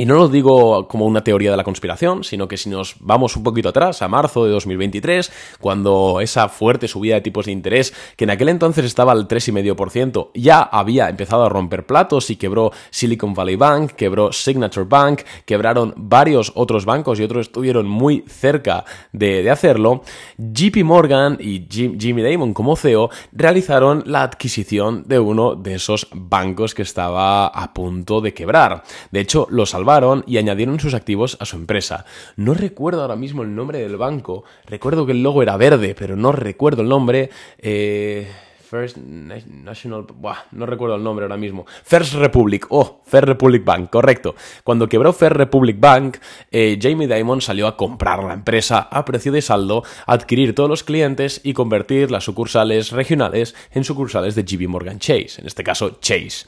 Y 0.00 0.06
no 0.06 0.14
lo 0.14 0.28
digo 0.28 0.86
como 0.86 1.06
una 1.06 1.24
teoría 1.24 1.50
de 1.50 1.56
la 1.56 1.64
conspiración, 1.64 2.22
sino 2.22 2.46
que 2.46 2.56
si 2.56 2.70
nos 2.70 2.94
vamos 3.00 3.36
un 3.36 3.42
poquito 3.42 3.70
atrás, 3.70 4.00
a 4.00 4.06
marzo 4.06 4.44
de 4.44 4.52
2023, 4.52 5.32
cuando 5.60 6.20
esa 6.20 6.48
fuerte 6.48 6.86
subida 6.86 7.16
de 7.16 7.20
tipos 7.20 7.46
de 7.46 7.50
interés, 7.50 7.92
que 8.16 8.22
en 8.22 8.30
aquel 8.30 8.48
entonces 8.48 8.84
estaba 8.84 9.10
al 9.10 9.26
3,5%, 9.26 10.30
ya 10.34 10.60
había 10.62 11.08
empezado 11.08 11.42
a 11.42 11.48
romper 11.48 11.84
platos 11.84 12.30
y 12.30 12.36
quebró 12.36 12.70
Silicon 12.90 13.34
Valley 13.34 13.56
Bank, 13.56 13.90
quebró 13.96 14.30
Signature 14.32 14.86
Bank, 14.88 15.22
quebraron 15.44 15.92
varios 15.96 16.52
otros 16.54 16.84
bancos 16.84 17.18
y 17.18 17.24
otros 17.24 17.48
estuvieron 17.48 17.88
muy 17.88 18.22
cerca 18.28 18.84
de, 19.12 19.50
hacerlo, 19.50 20.02
JP 20.36 20.76
Morgan 20.84 21.38
y 21.40 21.66
Jimmy 21.68 22.22
Damon 22.22 22.54
como 22.54 22.76
CEO 22.76 23.10
realizaron 23.32 24.04
la 24.06 24.22
adquisición 24.22 25.02
de 25.08 25.18
uno 25.18 25.56
de 25.56 25.74
esos 25.74 26.06
bancos 26.12 26.72
que 26.72 26.82
estaba 26.82 27.48
a 27.48 27.74
punto 27.74 28.20
de 28.20 28.32
quebrar. 28.32 28.84
De 29.10 29.18
hecho, 29.18 29.48
lo 29.50 29.66
salvaron 29.66 29.87
y 30.26 30.36
añadieron 30.36 30.78
sus 30.80 30.92
activos 30.92 31.38
a 31.40 31.46
su 31.46 31.56
empresa. 31.56 32.04
No 32.36 32.52
recuerdo 32.52 33.00
ahora 33.00 33.16
mismo 33.16 33.42
el 33.42 33.54
nombre 33.54 33.78
del 33.78 33.96
banco, 33.96 34.44
recuerdo 34.66 35.06
que 35.06 35.12
el 35.12 35.22
logo 35.22 35.42
era 35.42 35.56
verde, 35.56 35.94
pero 35.98 36.14
no 36.14 36.32
recuerdo 36.32 36.82
el 36.82 36.88
nombre. 36.88 37.30
Eh... 37.58 38.28
First 38.68 38.98
National, 38.98 40.04
no 40.50 40.66
recuerdo 40.66 40.96
el 40.96 41.02
nombre 41.02 41.24
ahora 41.24 41.38
mismo. 41.38 41.64
First 41.84 42.12
Republic, 42.16 42.66
oh, 42.68 43.00
First 43.06 43.28
Republic 43.28 43.64
Bank, 43.64 43.88
correcto. 43.88 44.34
Cuando 44.62 44.86
quebró 44.86 45.14
First 45.14 45.36
Republic 45.36 45.80
Bank, 45.80 46.18
eh, 46.50 46.78
Jamie 46.78 47.08
Dimon 47.08 47.40
salió 47.40 47.66
a 47.66 47.78
comprar 47.78 48.22
la 48.22 48.34
empresa 48.34 48.80
a 48.90 49.06
precio 49.06 49.32
de 49.32 49.40
saldo, 49.40 49.84
adquirir 50.04 50.54
todos 50.54 50.68
los 50.68 50.84
clientes 50.84 51.40
y 51.42 51.54
convertir 51.54 52.10
las 52.10 52.24
sucursales 52.24 52.92
regionales 52.92 53.54
en 53.72 53.84
sucursales 53.84 54.34
de 54.34 54.44
JP 54.44 54.68
Morgan 54.68 54.98
Chase, 54.98 55.40
en 55.40 55.46
este 55.46 55.64
caso 55.64 55.96
Chase. 56.02 56.46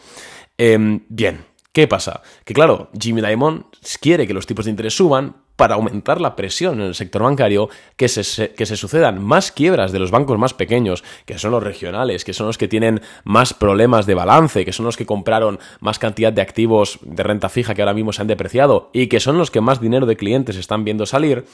Em, 0.58 1.00
bien, 1.08 1.46
¿Qué 1.72 1.86
pasa? 1.86 2.22
Que 2.44 2.52
claro, 2.52 2.90
Jimmy 2.98 3.22
Dimon 3.22 3.66
quiere 4.00 4.26
que 4.26 4.34
los 4.34 4.46
tipos 4.46 4.64
de 4.64 4.72
interés 4.72 4.96
suban 4.96 5.36
para 5.60 5.74
aumentar 5.74 6.22
la 6.22 6.36
presión 6.36 6.80
en 6.80 6.86
el 6.86 6.94
sector 6.94 7.22
bancario, 7.22 7.68
que 7.96 8.08
se, 8.08 8.54
que 8.54 8.64
se 8.64 8.78
sucedan 8.78 9.22
más 9.22 9.52
quiebras 9.52 9.92
de 9.92 9.98
los 9.98 10.10
bancos 10.10 10.38
más 10.38 10.54
pequeños, 10.54 11.04
que 11.26 11.36
son 11.36 11.50
los 11.50 11.62
regionales, 11.62 12.24
que 12.24 12.32
son 12.32 12.46
los 12.46 12.56
que 12.56 12.66
tienen 12.66 13.02
más 13.24 13.52
problemas 13.52 14.06
de 14.06 14.14
balance, 14.14 14.64
que 14.64 14.72
son 14.72 14.86
los 14.86 14.96
que 14.96 15.04
compraron 15.04 15.58
más 15.80 15.98
cantidad 15.98 16.32
de 16.32 16.40
activos 16.40 16.98
de 17.02 17.22
renta 17.22 17.50
fija 17.50 17.74
que 17.74 17.82
ahora 17.82 17.92
mismo 17.92 18.14
se 18.14 18.22
han 18.22 18.28
depreciado 18.28 18.88
y 18.94 19.08
que 19.08 19.20
son 19.20 19.36
los 19.36 19.50
que 19.50 19.60
más 19.60 19.82
dinero 19.82 20.06
de 20.06 20.16
clientes 20.16 20.56
están 20.56 20.82
viendo 20.82 21.04
salir, 21.04 21.44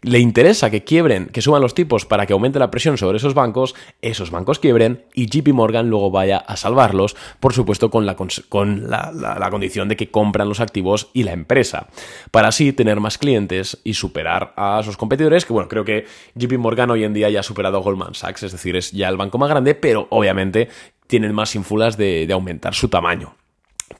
le 0.00 0.18
interesa 0.18 0.68
que 0.68 0.82
quiebren, 0.82 1.26
que 1.26 1.40
suban 1.40 1.62
los 1.62 1.74
tipos 1.74 2.04
para 2.04 2.26
que 2.26 2.32
aumente 2.32 2.58
la 2.58 2.72
presión 2.72 2.98
sobre 2.98 3.18
esos 3.18 3.34
bancos, 3.34 3.76
esos 4.00 4.32
bancos 4.32 4.58
quiebren 4.58 5.04
y 5.14 5.26
JP 5.26 5.54
Morgan 5.54 5.88
luego 5.88 6.10
vaya 6.10 6.38
a 6.38 6.56
salvarlos, 6.56 7.14
por 7.38 7.52
supuesto 7.52 7.92
con 7.92 8.06
la, 8.06 8.16
con 8.16 8.90
la, 8.90 9.12
la 9.12 9.50
condición 9.50 9.88
de 9.88 9.94
que 9.94 10.10
compran 10.10 10.48
los 10.48 10.58
activos 10.58 11.10
y 11.12 11.22
la 11.22 11.32
empresa, 11.32 11.86
para 12.32 12.48
así 12.48 12.72
tener 12.72 12.98
más 12.98 13.18
clientes 13.18 13.51
y 13.84 13.94
superar 13.94 14.52
a 14.56 14.82
sus 14.82 14.96
competidores, 14.96 15.44
que 15.44 15.52
bueno, 15.52 15.68
creo 15.68 15.84
que 15.84 16.06
JP 16.34 16.58
Morgan 16.58 16.90
hoy 16.90 17.04
en 17.04 17.12
día 17.12 17.30
ya 17.30 17.40
ha 17.40 17.42
superado 17.42 17.78
a 17.78 17.80
Goldman 17.80 18.14
Sachs, 18.14 18.44
es 18.44 18.52
decir, 18.52 18.76
es 18.76 18.92
ya 18.92 19.08
el 19.08 19.16
banco 19.16 19.38
más 19.38 19.50
grande, 19.50 19.74
pero 19.74 20.06
obviamente 20.10 20.68
tienen 21.06 21.34
más 21.34 21.54
ínfulas 21.54 21.96
de, 21.96 22.28
aumentar 22.32 22.74
su 22.74 22.88
tamaño. 22.88 23.34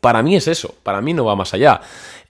Para 0.01 0.23
mí 0.23 0.37
es 0.37 0.49
eso, 0.49 0.75
para 0.83 1.01
mí 1.01 1.13
no 1.13 1.25
va 1.25 1.37
más 1.37 1.53
allá. 1.55 1.81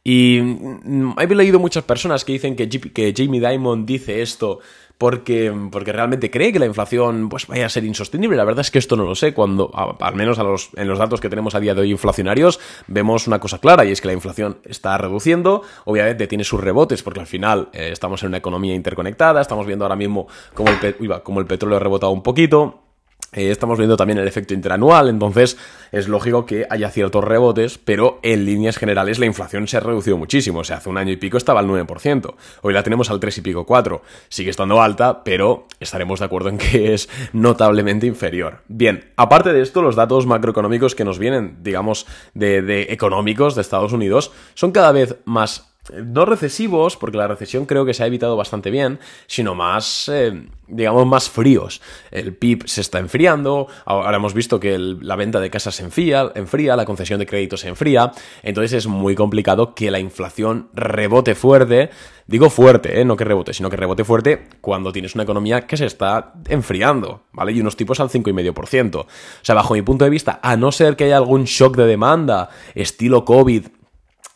Y 0.03 0.41
mm, 0.43 1.15
he 1.21 1.35
leído 1.35 1.61
muchas 1.61 1.85
personas 1.85 2.25
que 2.25 2.33
dicen 2.33 2.57
que, 2.57 2.69
que 2.69 3.15
Jamie 3.17 3.41
Dimon 3.41 3.87
dice 3.87 4.23
esto 4.23 4.59
porque, 5.03 5.53
porque 5.73 5.91
realmente 5.91 6.31
cree 6.31 6.53
que 6.53 6.61
la 6.61 6.67
inflación 6.67 7.29
pues, 7.29 7.49
vaya 7.49 7.67
a 7.67 7.69
ser 7.69 7.83
insostenible. 7.83 8.37
La 8.37 8.45
verdad 8.45 8.61
es 8.61 8.71
que 8.71 8.79
esto 8.79 8.95
no 8.95 9.03
lo 9.03 9.17
sé. 9.17 9.35
Cuando, 9.35 9.69
al 9.75 10.15
menos 10.15 10.39
en 10.77 10.87
los 10.87 10.99
datos 11.01 11.21
que 11.21 11.29
tenemos 11.29 11.57
a 11.57 11.59
día 11.59 11.75
de 11.75 11.81
hoy 11.81 11.91
inflacionarios, 11.91 12.61
vemos 12.87 13.27
una 13.27 13.41
cosa 13.41 13.59
clara 13.59 13.85
y 13.85 13.91
es 13.91 14.01
que 14.01 14.07
la 14.07 14.13
inflación 14.15 14.59
está 14.65 14.97
reduciendo. 14.99 15.63
Obviamente 15.87 16.29
tiene 16.29 16.45
sus 16.45 16.61
rebotes 16.61 17.03
porque 17.03 17.19
al 17.19 17.27
final 17.27 17.69
eh, 17.73 17.89
estamos 17.91 18.23
en 18.23 18.29
una 18.29 18.37
economía 18.37 18.77
interconectada. 18.77 19.41
Estamos 19.41 19.67
viendo 19.67 19.85
ahora 19.85 19.97
mismo 19.97 20.29
como 20.55 20.71
el, 20.71 21.41
el 21.41 21.47
petróleo 21.47 21.79
ha 21.79 21.81
rebotado 21.81 22.13
un 22.13 22.23
poquito. 22.23 22.92
Eh, 23.35 23.51
estamos 23.51 23.79
viendo 23.79 23.97
también 23.97 24.19
el 24.19 24.29
efecto 24.29 24.53
interanual, 24.53 25.09
entonces 25.09 25.57
es 25.91 26.07
lógico 26.07 26.45
que 26.45 26.67
haya 26.69 26.91
ciertos 26.91 27.25
rebotes, 27.25 27.79
pero 27.79 28.21
en 28.23 28.45
líneas 28.45 28.77
generales 28.77 29.19
la 29.19 29.25
inflación 29.25 29.67
se 29.67 29.79
ha 29.79 29.81
reducido 29.81 30.19
muchísimo. 30.19 30.61
O 30.61 30.65
sea, 30.65 30.77
hace 30.77 30.91
un 30.91 30.99
año 30.99 31.13
y 31.13 31.17
pico 31.17 31.39
estaba 31.39 31.61
al 31.61 31.67
9%, 31.67 32.35
hoy 32.61 32.75
la 32.75 32.83
tenemos 32.83 33.11
al 33.11 33.21
3 33.21 33.39
y 33.39 33.41
pico 33.41 33.65
4. 33.65 34.03
Sigue 34.29 34.51
estando 34.51 34.83
alta, 34.83 35.25
pero 35.25 35.67
estaremos 35.81 36.21
de 36.21 36.27
acuerdo 36.27 36.51
en 36.51 36.59
que 36.59 36.93
es 36.95 37.09
notablemente 37.33 38.07
inferior. 38.07 38.59
Bien, 38.69 39.13
aparte 39.17 39.55
de 39.55 39.63
esto, 39.63 39.81
los 39.81 39.97
datos 39.97 40.27
macroeconómicos 40.27 40.95
que 40.95 41.07
nos 41.07 41.19
vienen, 41.19 41.57
digamos, 41.63 42.07
de, 42.35 42.61
de 42.61 42.89
económicos 42.91 43.55
de 43.55 43.63
Estados 43.63 43.95
Unidos 43.95 44.31
son 44.55 44.73
cada 44.73 44.93
vez 44.93 45.17
más 45.25 45.72
no 46.05 46.25
recesivos, 46.25 46.97
porque 46.97 47.19
la 47.19 47.29
recesión 47.29 47.67
creo 47.67 47.85
que 47.85 47.95
se 47.95 48.03
ha 48.03 48.07
evitado 48.07 48.37
bastante 48.37 48.71
bien, 48.71 48.99
sino 49.27 49.55
más, 49.55 50.09
eh, 50.13 50.47
digamos, 50.67 51.07
más 51.07 51.29
fríos. 51.29 51.81
El 52.11 52.35
PIB 52.35 52.67
se 52.67 52.81
está 52.81 52.99
enfriando, 52.99 53.67
ahora 53.85 54.17
hemos 54.17 54.35
visto 54.35 54.61
que 54.61 54.79
la 54.79 55.17
venta 55.17 55.41
de 55.41 55.51
casas 55.51 55.77
se 55.77 55.83
enfría, 55.85 56.77
la 56.77 56.85
concesión 56.85 57.19
de 57.19 57.27
créditos 57.27 57.61
se 57.61 57.69
enfría, 57.69 58.13
entonces 58.43 58.73
es 58.73 58.87
muy 58.87 59.15
complicado 59.15 59.75
que 59.75 59.91
la 59.91 59.99
inflación 59.99 60.69
rebote 60.75 61.35
fuerte, 61.35 61.91
digo 62.27 62.51
fuerte, 62.51 63.01
eh, 63.01 63.05
no 63.05 63.17
que 63.17 63.25
rebote, 63.25 63.53
sino 63.53 63.71
que 63.71 63.77
rebote 63.77 64.05
fuerte 64.05 64.49
cuando 64.61 64.93
tienes 64.93 65.15
una 65.15 65.25
economía 65.25 65.67
que 65.67 65.77
se 65.77 65.87
está 65.87 66.35
enfriando, 66.49 67.25
¿vale? 67.33 67.53
Y 67.53 67.61
unos 67.61 67.77
tipos 67.77 68.01
al 68.01 68.09
5,5%. 68.09 69.01
O 69.01 69.07
sea, 69.43 69.55
bajo 69.55 69.75
mi 69.75 69.83
punto 69.83 70.05
de 70.05 70.11
vista, 70.11 70.41
a 70.43 70.57
no 70.57 70.73
ser 70.73 70.97
que 70.97 71.05
haya 71.05 71.17
algún 71.17 71.45
shock 71.45 71.77
de 71.77 71.87
demanda, 71.87 72.49
estilo 72.75 73.25
COVID, 73.25 73.67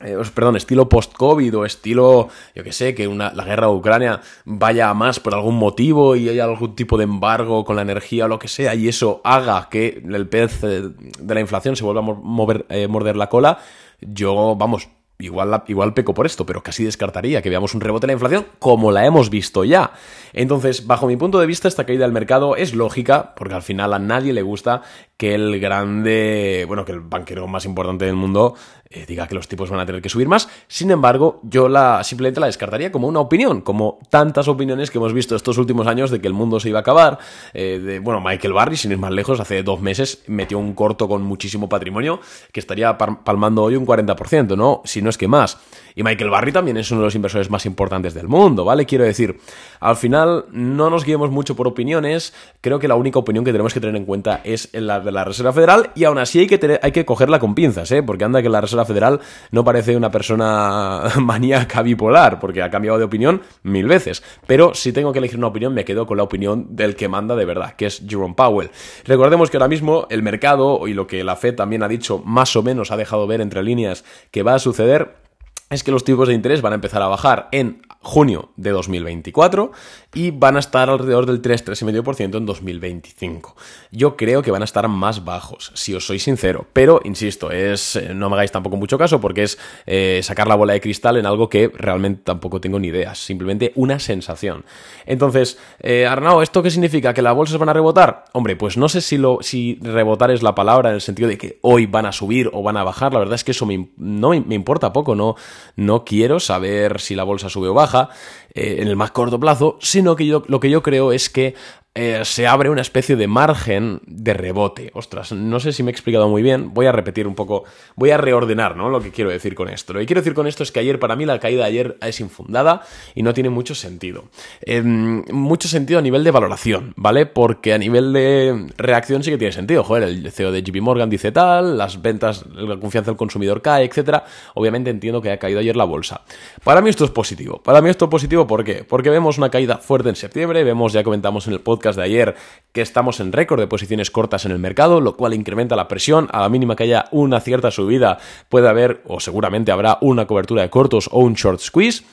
eh, 0.01 0.17
perdón, 0.35 0.57
estilo 0.57 0.89
post-COVID 0.89 1.57
o 1.57 1.65
estilo, 1.65 2.29
yo 2.55 2.63
que 2.63 2.73
sé, 2.73 2.95
que 2.95 3.09
una, 3.09 3.33
la 3.33 3.45
guerra 3.45 3.69
de 3.69 3.73
Ucrania 3.73 4.21
vaya 4.45 4.91
a 4.91 4.95
más 4.95 5.21
por 5.21 5.35
algún 5.35 5.57
motivo 5.57 6.17
y 6.17 6.29
haya 6.29 6.45
algún 6.45 6.77
tipo 6.77 6.99
de 6.99 7.05
embargo 7.05 7.65
con 7.65 7.77
la 7.77 7.83
energía 7.83 8.27
o 8.27 8.29
lo 8.29 8.39
que 8.39 8.49
sea 8.49 8.75
y 8.75 8.89
eso 8.89 9.21
haga 9.25 9.69
que 9.71 10.03
el 10.05 10.29
pez 10.29 10.63
eh, 10.65 10.83
de 11.19 11.35
la 11.35 11.41
inflación 11.41 11.77
se 11.77 11.85
vuelva 11.85 12.01
a 12.01 12.05
mover, 12.05 12.67
eh, 12.69 12.89
morder 12.89 13.17
la 13.17 13.29
cola, 13.29 13.59
yo, 14.01 14.55
vamos, 14.57 14.89
Igual, 15.19 15.63
igual 15.69 15.95
peco 15.95 16.13
por 16.13 16.27
esto, 16.27 16.45
pero 16.45 16.63
casi 16.63 16.85
descartaría 16.85 17.41
que 17.41 17.49
veamos 17.49 17.75
un 17.75 17.81
rebote 17.81 18.05
en 18.05 18.09
la 18.09 18.13
inflación 18.13 18.47
como 18.59 18.93
la 18.93 19.07
hemos 19.07 19.31
visto 19.31 19.65
ya. 19.65 19.93
Entonces, 20.35 20.87
bajo 20.87 21.07
mi 21.07 21.17
punto 21.17 21.41
de 21.41 21.47
vista, 21.47 21.69
esta 21.69 21.87
caída 21.87 22.05
del 22.05 22.13
mercado 22.13 22.55
es 22.55 22.75
lógica, 22.75 23.35
porque 23.35 23.55
al 23.55 23.63
final 23.63 23.95
a 23.95 23.99
nadie 23.99 24.35
le 24.35 24.43
gusta 24.43 24.83
que 25.17 25.35
el 25.35 25.59
grande, 25.61 26.65
bueno, 26.67 26.85
que 26.85 26.93
el 26.93 27.01
banquero 27.01 27.47
más 27.47 27.65
importante 27.65 28.05
del 28.05 28.17
mundo 28.17 28.55
eh, 28.91 29.05
diga 29.07 29.27
que 29.27 29.35
los 29.35 29.49
tipos 29.49 29.69
van 29.71 29.81
a 29.81 29.87
tener 29.87 30.01
que 30.01 30.09
subir 30.09 30.29
más. 30.29 30.49
Sin 30.69 30.91
embargo, 30.91 31.41
yo 31.43 31.69
la 31.69 32.05
simplemente 32.05 32.39
la 32.39 32.47
descartaría 32.47 32.93
como 32.93 33.09
una 33.09 33.21
opinión, 33.21 33.61
como 33.63 33.99
tantas 34.11 34.47
opiniones 34.47 34.91
que 34.91 34.99
hemos 34.99 35.13
visto 35.13 35.35
estos 35.35 35.59
últimos 35.59 35.87
años 35.87 36.11
de 36.11 36.21
que 36.21 36.29
el 36.29 36.35
mundo 36.35 36.61
se 36.61 36.69
iba 36.69 36.79
a 36.79 36.83
acabar. 36.83 37.19
Eh, 37.55 38.01
bueno, 38.03 38.21
Michael 38.21 38.53
Barry, 38.53 38.77
sin 38.77 38.93
ir 38.93 38.99
más 38.99 39.11
lejos, 39.11 39.41
hace 39.41 39.63
dos 39.63 39.81
meses 39.81 40.23
metió 40.27 40.59
un 40.59 40.75
corto 40.75 41.09
con 41.09 41.23
muchísimo 41.23 41.69
patrimonio 41.69 42.21
que 42.53 42.61
estaría 42.61 42.97
palmando 42.97 43.63
hoy 43.63 43.77
un 43.77 43.87
40%, 43.87 44.57
¿no? 44.57 44.83
Si 44.85 45.03
no 45.03 45.11
es 45.11 45.19
que 45.19 45.29
más. 45.29 45.59
Y 45.95 46.03
Michael 46.03 46.31
Barry 46.31 46.53
también 46.53 46.77
es 46.77 46.91
uno 46.91 47.01
de 47.01 47.07
los 47.07 47.15
inversores 47.15 47.51
más 47.51 47.65
importantes 47.65 48.13
del 48.13 48.29
mundo, 48.29 48.65
¿vale? 48.65 48.85
Quiero 48.85 49.05
decir, 49.05 49.41
al 49.81 49.97
final 49.97 50.45
no 50.53 50.91
nos 50.91 51.05
guiemos 51.05 51.31
mucho 51.31 51.57
por 51.57 51.67
opiniones, 51.67 52.35
creo 52.61 52.79
que 52.79 52.87
la 52.87 52.97
única 52.97 53.19
opinión 53.19 53.45
que 53.45 53.53
tenemos 53.53 53.73
que 53.73 53.81
tener 53.81 53.97
en 53.97 54.05
cuenta 54.05 54.43
es 54.45 54.69
la 54.75 55.01
de 55.07 55.13
la 55.13 55.25
Reserva 55.25 55.55
Federal 55.55 55.91
y 55.95 56.05
aún 56.05 56.19
así 56.19 56.41
hay 56.41 56.47
que, 56.47 56.79
hay 56.83 56.93
que 56.93 57.07
cogerla 57.07 57.39
con 57.39 57.55
pinzas, 57.55 57.91
¿eh? 57.93 58.03
Porque 58.03 58.25
anda 58.25 58.43
que 58.43 58.51
la 58.51 58.61
Reserva 58.61 58.85
Federal 58.85 59.21
no 59.51 59.65
parece 59.65 59.97
una 59.97 60.11
persona 60.11 61.05
maníaca 61.21 61.81
bipolar, 61.81 62.39
porque 62.39 62.63
ha 62.63 62.71
cambiado 62.71 62.99
de 62.99 63.05
opinión 63.05 63.41
mil 63.63 63.87
veces. 63.87 64.23
Pero 64.47 64.75
si 64.75 64.93
tengo 64.93 65.13
que 65.13 65.21
elegir 65.21 65.39
una 65.39 65.47
opinión, 65.47 65.73
me 65.73 65.85
quedo 65.85 66.07
con 66.07 66.19
la 66.19 66.25
opinión 66.25 66.77
del 66.77 66.97
que 66.97 67.09
manda 67.09 67.35
de 67.35 67.47
verdad, 67.47 67.75
que 67.75 67.87
es 67.87 68.03
Jerome 68.07 68.35
Powell. 68.35 68.71
Recordemos 69.05 69.51
que 69.51 69.57
ahora 69.57 69.69
mismo 69.69 70.07
el 70.11 70.23
mercado 70.23 70.87
y 70.87 70.93
lo 70.93 71.07
que 71.07 71.25
la 71.25 71.37
Fed 71.37 71.55
también 71.55 71.83
ha 71.83 71.89
dicho, 71.89 72.21
más 72.25 72.55
o 72.57 72.63
menos 72.63 72.91
ha 72.91 72.97
dejado 72.97 73.27
ver 73.27 73.41
entre 73.41 73.63
líneas 73.63 74.05
que 74.31 74.43
va 74.43 74.55
a 74.55 74.59
suceder, 74.59 75.26
es 75.69 75.83
que 75.83 75.91
los 75.91 76.05
tipos 76.05 76.29
de 76.29 76.35
interés 76.35 76.63
van 76.63 76.73
a 76.73 76.77
empezar 76.77 77.03
a 77.03 77.09
bajar 77.09 77.49
en 77.51 77.83
junio 78.01 78.51
de 78.57 78.71
2024 78.71 79.73
y 80.15 80.31
van 80.31 80.57
a 80.57 80.61
estar 80.61 80.89
alrededor 80.89 81.27
del 81.27 81.43
3-3,5% 81.43 82.37
en 82.37 82.47
2025. 82.47 83.57
Yo 83.91 84.17
creo 84.17 84.43
que 84.43 84.53
van 84.53 84.63
a 84.63 84.65
estar 84.65 84.87
más 84.87 85.25
bajos, 85.25 85.73
si 85.75 85.93
os 85.93 86.07
soy 86.07 86.21
sincero, 86.21 86.67
pero 86.73 87.01
insisto, 87.03 87.51
es 87.51 87.97
eh, 87.97 88.15
no 88.15 88.31
me 88.31 88.37
hagáis 88.37 88.53
tampoco 88.53 88.77
mucho 88.77 88.97
caso 88.97 89.21
porque 89.21 89.43
es 89.43 89.59
eh, 89.87 90.21
sacar 90.23 90.47
la 90.47 90.55
bola 90.55 90.73
de 90.75 90.81
cristal 90.81 91.17
en 91.17 91.27
algo 91.27 91.49
que 91.49 91.73
realmente 91.75 92.23
tampoco 92.23 92.61
tengo 92.61 92.79
ni 92.79 92.89
idea, 92.89 93.17
simplemente 93.17 93.73
una 93.75 93.99
sensación. 93.99 94.65
Entonces, 95.05 95.59
eh, 95.81 96.07
Arnau, 96.07 96.43
¿esto 96.43 96.63
qué 96.63 96.71
significa? 96.71 97.13
¿Que 97.13 97.23
las 97.23 97.35
bolsas 97.35 97.59
van 97.59 97.71
a 97.71 97.73
rebotar? 97.73 98.27
Hombre, 98.33 98.55
pues 98.55 98.77
no 98.77 98.89
sé 98.89 99.01
si, 99.01 99.19
lo, 99.19 99.39
si 99.43 99.81
rebotar 99.83 100.31
es 100.31 100.45
la 100.45 100.55
palabra 100.55 100.91
en 100.91 100.95
el 100.95 101.01
sentido 101.01 101.29
de 101.29 101.37
que 101.37 101.59
hoy 101.63 101.87
van 101.87 102.07
a 102.07 102.13
subir 102.13 102.51
o 102.53 102.63
van 102.63 102.77
a 102.77 102.85
bajar, 102.85 103.13
la 103.13 103.19
verdad 103.19 103.35
es 103.35 103.43
que 103.43 103.51
eso 103.51 103.67
no, 103.97 104.31
me 104.31 104.55
importa 104.55 104.93
poco, 104.93 105.17
no, 105.17 105.35
no 105.77 106.05
quiero 106.05 106.41
saber 106.41 107.01
si 107.01 107.15
la 107.15 107.25
bolsa 107.25 107.49
sube 107.49 107.69
o 107.69 107.75
baja 107.75 108.09
eh, 108.57 108.79
en 108.81 108.89
el 108.89 108.97
más 108.97 109.11
corto 109.11 109.39
plazo, 109.39 109.77
sino 109.83 110.17
que 110.17 110.27
yo, 110.27 110.43
lo 110.49 110.61
que 110.61 110.71
yo 110.71 110.83
creo 110.83 111.13
es 111.13 111.29
que 111.29 111.55
eh, 111.99 112.27
se 112.27 112.47
abre 112.47 112.69
una 112.69 112.83
especie 112.83 113.17
de 113.17 113.27
margen 113.27 114.03
de 114.07 114.35
rebote. 114.35 114.91
Ostras, 114.93 115.33
no 115.33 115.59
sé 115.61 115.73
si 115.73 115.83
me 115.83 115.91
he 115.91 115.93
explicado 115.93 116.29
muy 116.29 116.43
bien. 116.43 116.75
Voy 116.75 116.85
a 116.85 116.93
repetir 116.93 117.27
un 117.27 117.35
poco, 117.35 117.65
voy 117.95 118.11
a 118.11 118.19
reordenar 118.19 118.77
¿no? 118.77 118.91
lo 118.91 119.01
que 119.01 119.11
quiero 119.11 119.31
decir 119.31 119.55
con 119.55 119.71
esto. 119.71 119.95
Lo 119.95 120.01
que 120.01 120.05
quiero 120.07 120.21
decir 120.21 120.35
con 120.35 120.47
esto 120.47 120.63
es 120.63 120.71
que 120.71 120.81
ayer, 120.81 120.99
para 120.99 121.17
mí, 121.17 121.25
la 121.25 121.41
caída 121.41 121.63
de 121.63 121.69
ayer 121.69 121.97
es 122.03 122.21
infundada 122.21 122.83
y 123.15 123.23
no 123.23 123.33
tiene 123.33 123.49
mucho 123.49 123.75
sentido. 123.75 124.25
Em, 124.61 125.25
mucho 125.33 125.69
sentido 125.69 125.99
a 125.99 126.03
nivel 126.03 126.23
de 126.23 126.31
valoración, 126.33 126.93
¿vale? 126.97 127.25
Porque 127.25 127.73
a 127.73 127.79
nivel 127.79 128.13
de 128.13 128.67
reacción 128.77 129.23
sí 129.23 129.31
que 129.31 129.39
tiene 129.39 129.53
sentido. 129.53 129.83
Joder, 129.83 130.03
el 130.03 130.31
CEO 130.31 130.53
de 130.53 130.63
JP 130.63 130.83
Morgan 130.83 131.09
dice 131.09 131.33
tal, 131.33 131.79
las 131.79 132.03
ventas, 132.03 132.45
la 132.47 132.79
confianza 132.79 133.11
del 133.11 133.17
consumidor 133.17 133.63
cae, 133.63 133.87
etc. 133.87 134.23
Obviamente 134.53 134.91
entiendo 134.91 135.23
que 135.23 135.31
ha 135.31 135.39
caído 135.39 135.61
ayer 135.61 135.77
la 135.77 135.85
bolsa. 135.85 136.27
Para 136.63 136.83
mí 136.83 136.91
esto 136.91 137.07
es 137.07 137.11
positivo. 137.11 137.63
Para 137.63 137.81
mí 137.81 137.89
esto 137.89 138.05
es 138.05 138.11
positivo, 138.11 138.46
¿por 138.47 138.65
qué? 138.65 138.85
Porque 138.85 139.11
vemos 139.11 139.39
una 139.39 139.51
caída 139.51 139.79
fuerte 139.79 140.09
en 140.09 140.17
septiembre, 140.17 140.65
vemos, 140.65 140.93
ya 140.93 141.05
comentamos 141.05 141.47
en 141.47 141.53
el 141.53 141.61
podcast, 141.61 141.99
de 141.99 142.05
ayer 142.05 142.35
que 142.73 142.81
estamos 142.81 143.21
en 143.21 143.33
récord 143.33 143.61
de 143.61 143.67
posiciones 143.67 144.11
cortas 144.11 144.45
en 144.45 144.53
el 144.53 144.59
mercado, 144.59 145.01
lo 145.01 145.17
cual 145.17 145.35
incrementa 145.35 145.77
la 145.77 145.89
presión. 145.89 146.29
A 146.33 146.41
la 146.41 146.49
mínima 146.49 146.77
que 146.77 146.85
haya 146.85 147.07
una 147.11 147.41
cierta 147.41 147.71
subida, 147.71 148.19
puede 148.49 148.69
haber 148.69 149.03
o 149.07 149.21
seguramente 149.21 149.73
habrá 149.73 149.99
una 150.01 150.27
cobertura 150.27 150.63
de 150.63 150.71
cortos 150.71 151.09
o 151.13 151.21
un 151.21 151.35
short 151.35 151.61
squeeze. 151.61 152.05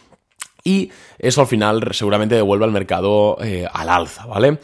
Y 0.63 0.91
eso 1.19 1.41
al 1.41 1.47
final 1.47 1.89
seguramente 1.91 2.35
devuelve 2.35 2.65
al 2.65 2.71
mercado 2.71 3.37
eh, 3.41 3.67
al 3.71 3.89
alza, 3.89 4.25
¿vale? 4.25 4.59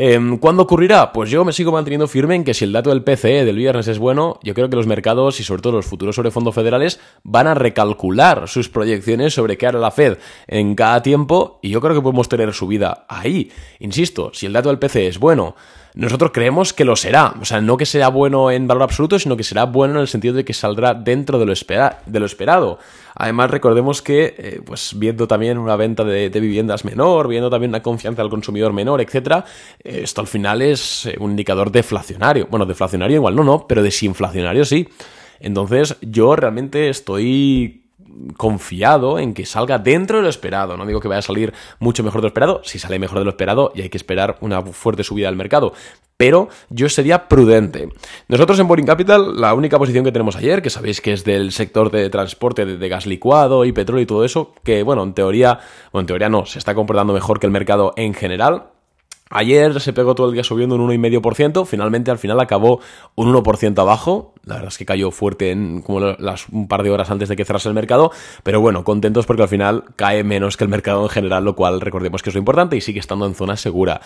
Em, 0.00 0.38
¿Cuándo 0.38 0.62
ocurrirá? 0.62 1.12
Pues 1.12 1.28
yo 1.28 1.44
me 1.44 1.52
sigo 1.52 1.72
manteniendo 1.72 2.06
firme 2.06 2.36
en 2.36 2.44
que 2.44 2.54
si 2.54 2.64
el 2.64 2.72
dato 2.72 2.90
del 2.90 3.02
PCE 3.02 3.44
del 3.44 3.56
viernes 3.56 3.88
es 3.88 3.98
bueno, 3.98 4.38
yo 4.44 4.54
creo 4.54 4.70
que 4.70 4.76
los 4.76 4.86
mercados 4.86 5.40
y 5.40 5.44
sobre 5.44 5.60
todo 5.62 5.72
los 5.72 5.86
futuros 5.86 6.14
sobre 6.14 6.30
fondos 6.30 6.54
federales 6.54 7.00
van 7.24 7.48
a 7.48 7.54
recalcular 7.54 8.46
sus 8.46 8.68
proyecciones 8.68 9.34
sobre 9.34 9.58
qué 9.58 9.66
hará 9.66 9.80
la 9.80 9.90
Fed 9.90 10.18
en 10.46 10.76
cada 10.76 11.02
tiempo 11.02 11.58
y 11.62 11.70
yo 11.70 11.80
creo 11.80 11.96
que 11.96 12.02
podemos 12.02 12.28
tener 12.28 12.52
subida 12.52 13.06
ahí. 13.08 13.50
Insisto, 13.80 14.30
si 14.34 14.46
el 14.46 14.52
dato 14.52 14.68
del 14.68 14.78
PCE 14.78 15.08
es 15.08 15.18
bueno, 15.18 15.56
nosotros 15.94 16.30
creemos 16.32 16.72
que 16.72 16.84
lo 16.84 16.96
será. 16.96 17.34
O 17.40 17.44
sea, 17.44 17.60
no 17.60 17.76
que 17.76 17.86
sea 17.86 18.08
bueno 18.08 18.50
en 18.50 18.66
valor 18.66 18.84
absoluto, 18.84 19.18
sino 19.18 19.36
que 19.36 19.44
será 19.44 19.64
bueno 19.64 19.94
en 19.94 20.00
el 20.00 20.08
sentido 20.08 20.34
de 20.34 20.44
que 20.44 20.52
saldrá 20.52 20.94
dentro 20.94 21.38
de 21.38 21.46
lo, 21.46 21.52
de 21.54 22.20
lo 22.20 22.26
esperado. 22.26 22.78
Además, 23.14 23.50
recordemos 23.50 24.00
que, 24.00 24.34
eh, 24.38 24.60
pues 24.64 24.92
viendo 24.96 25.26
también 25.26 25.58
una 25.58 25.76
venta 25.76 26.04
de, 26.04 26.28
viviendas 26.28 26.84
menor, 26.84 27.26
viendo 27.26 27.50
también 27.50 27.70
una 27.70 27.82
confianza 27.82 28.22
del 28.22 28.30
consumidor 28.30 28.72
menor, 28.72 29.00
etcétera, 29.00 29.44
eh, 29.82 30.00
esto 30.04 30.20
al 30.20 30.28
final 30.28 30.62
es 30.62 31.06
eh, 31.06 31.16
un 31.18 31.30
indicador 31.30 31.72
deflacionario. 31.72 32.46
Bueno, 32.48 32.64
deflacionario 32.64 33.16
igual 33.16 33.34
no, 33.34 33.42
no, 33.42 33.66
pero 33.66 33.82
desinflacionario 33.82 34.64
sí. 34.64 34.88
Entonces, 35.40 35.96
yo 36.00 36.36
realmente 36.36 36.88
estoy 36.88 37.87
confiado 38.36 39.18
en 39.18 39.34
que 39.34 39.46
salga 39.46 39.78
dentro 39.78 40.18
de 40.18 40.22
lo 40.22 40.28
esperado. 40.28 40.76
No 40.76 40.86
digo 40.86 41.00
que 41.00 41.08
vaya 41.08 41.20
a 41.20 41.22
salir 41.22 41.52
mucho 41.78 42.02
mejor 42.02 42.20
de 42.20 42.26
lo 42.26 42.28
esperado, 42.28 42.60
si 42.64 42.78
sale 42.78 42.98
mejor 42.98 43.18
de 43.18 43.24
lo 43.24 43.30
esperado 43.30 43.72
y 43.74 43.82
hay 43.82 43.88
que 43.88 43.96
esperar 43.96 44.36
una 44.40 44.62
fuerte 44.62 45.04
subida 45.04 45.28
del 45.28 45.36
mercado. 45.36 45.72
Pero 46.16 46.48
yo 46.68 46.88
sería 46.88 47.28
prudente. 47.28 47.88
Nosotros 48.26 48.58
en 48.58 48.66
Boring 48.66 48.86
Capital, 48.86 49.40
la 49.40 49.54
única 49.54 49.78
posición 49.78 50.04
que 50.04 50.10
tenemos 50.10 50.34
ayer, 50.34 50.62
que 50.62 50.70
sabéis 50.70 51.00
que 51.00 51.12
es 51.12 51.24
del 51.24 51.52
sector 51.52 51.92
de 51.92 52.10
transporte 52.10 52.66
de, 52.66 52.88
gas 52.88 53.06
licuado 53.06 53.64
y 53.64 53.72
petróleo 53.72 54.02
y 54.02 54.06
todo 54.06 54.24
eso, 54.24 54.52
que 54.64 54.82
bueno, 54.82 55.04
en 55.04 55.14
teoría, 55.14 55.60
bueno, 55.92 56.02
en 56.02 56.06
teoría 56.06 56.28
no, 56.28 56.44
se 56.44 56.58
está 56.58 56.74
comportando 56.74 57.12
mejor 57.12 57.38
que 57.38 57.46
el 57.46 57.52
mercado 57.52 57.92
en 57.96 58.14
general. 58.14 58.70
Ayer 59.30 59.80
se 59.80 59.92
pegó 59.92 60.14
todo 60.14 60.28
el 60.28 60.32
día 60.32 60.42
subiendo 60.42 60.74
un 60.74 60.88
1,5%, 60.88 61.66
finalmente 61.66 62.10
al 62.10 62.18
final 62.18 62.40
acabó 62.40 62.80
un 63.14 63.32
1% 63.32 63.78
abajo, 63.78 64.32
La 64.48 64.54
verdad 64.54 64.68
es 64.68 64.78
que 64.78 64.86
cayó 64.86 65.10
fuerte 65.10 65.50
en 65.50 65.82
como 65.82 65.98
un 65.98 66.68
par 66.68 66.82
de 66.82 66.90
horas 66.90 67.10
antes 67.10 67.28
de 67.28 67.36
que 67.36 67.44
cerrase 67.44 67.68
el 67.68 67.74
mercado, 67.74 68.10
pero 68.42 68.60
bueno, 68.60 68.82
contentos 68.82 69.26
porque 69.26 69.42
al 69.42 69.48
final 69.48 69.84
cae 69.96 70.24
menos 70.24 70.56
que 70.56 70.64
el 70.64 70.70
mercado 70.70 71.02
en 71.02 71.08
general, 71.10 71.44
lo 71.44 71.54
cual 71.54 71.80
recordemos 71.80 72.22
que 72.22 72.30
es 72.30 72.34
lo 72.34 72.38
importante 72.38 72.76
y 72.76 72.80
sigue 72.80 73.00
estando 73.00 73.26
en 73.26 73.34
zona 73.34 73.56
segura. 73.56 74.00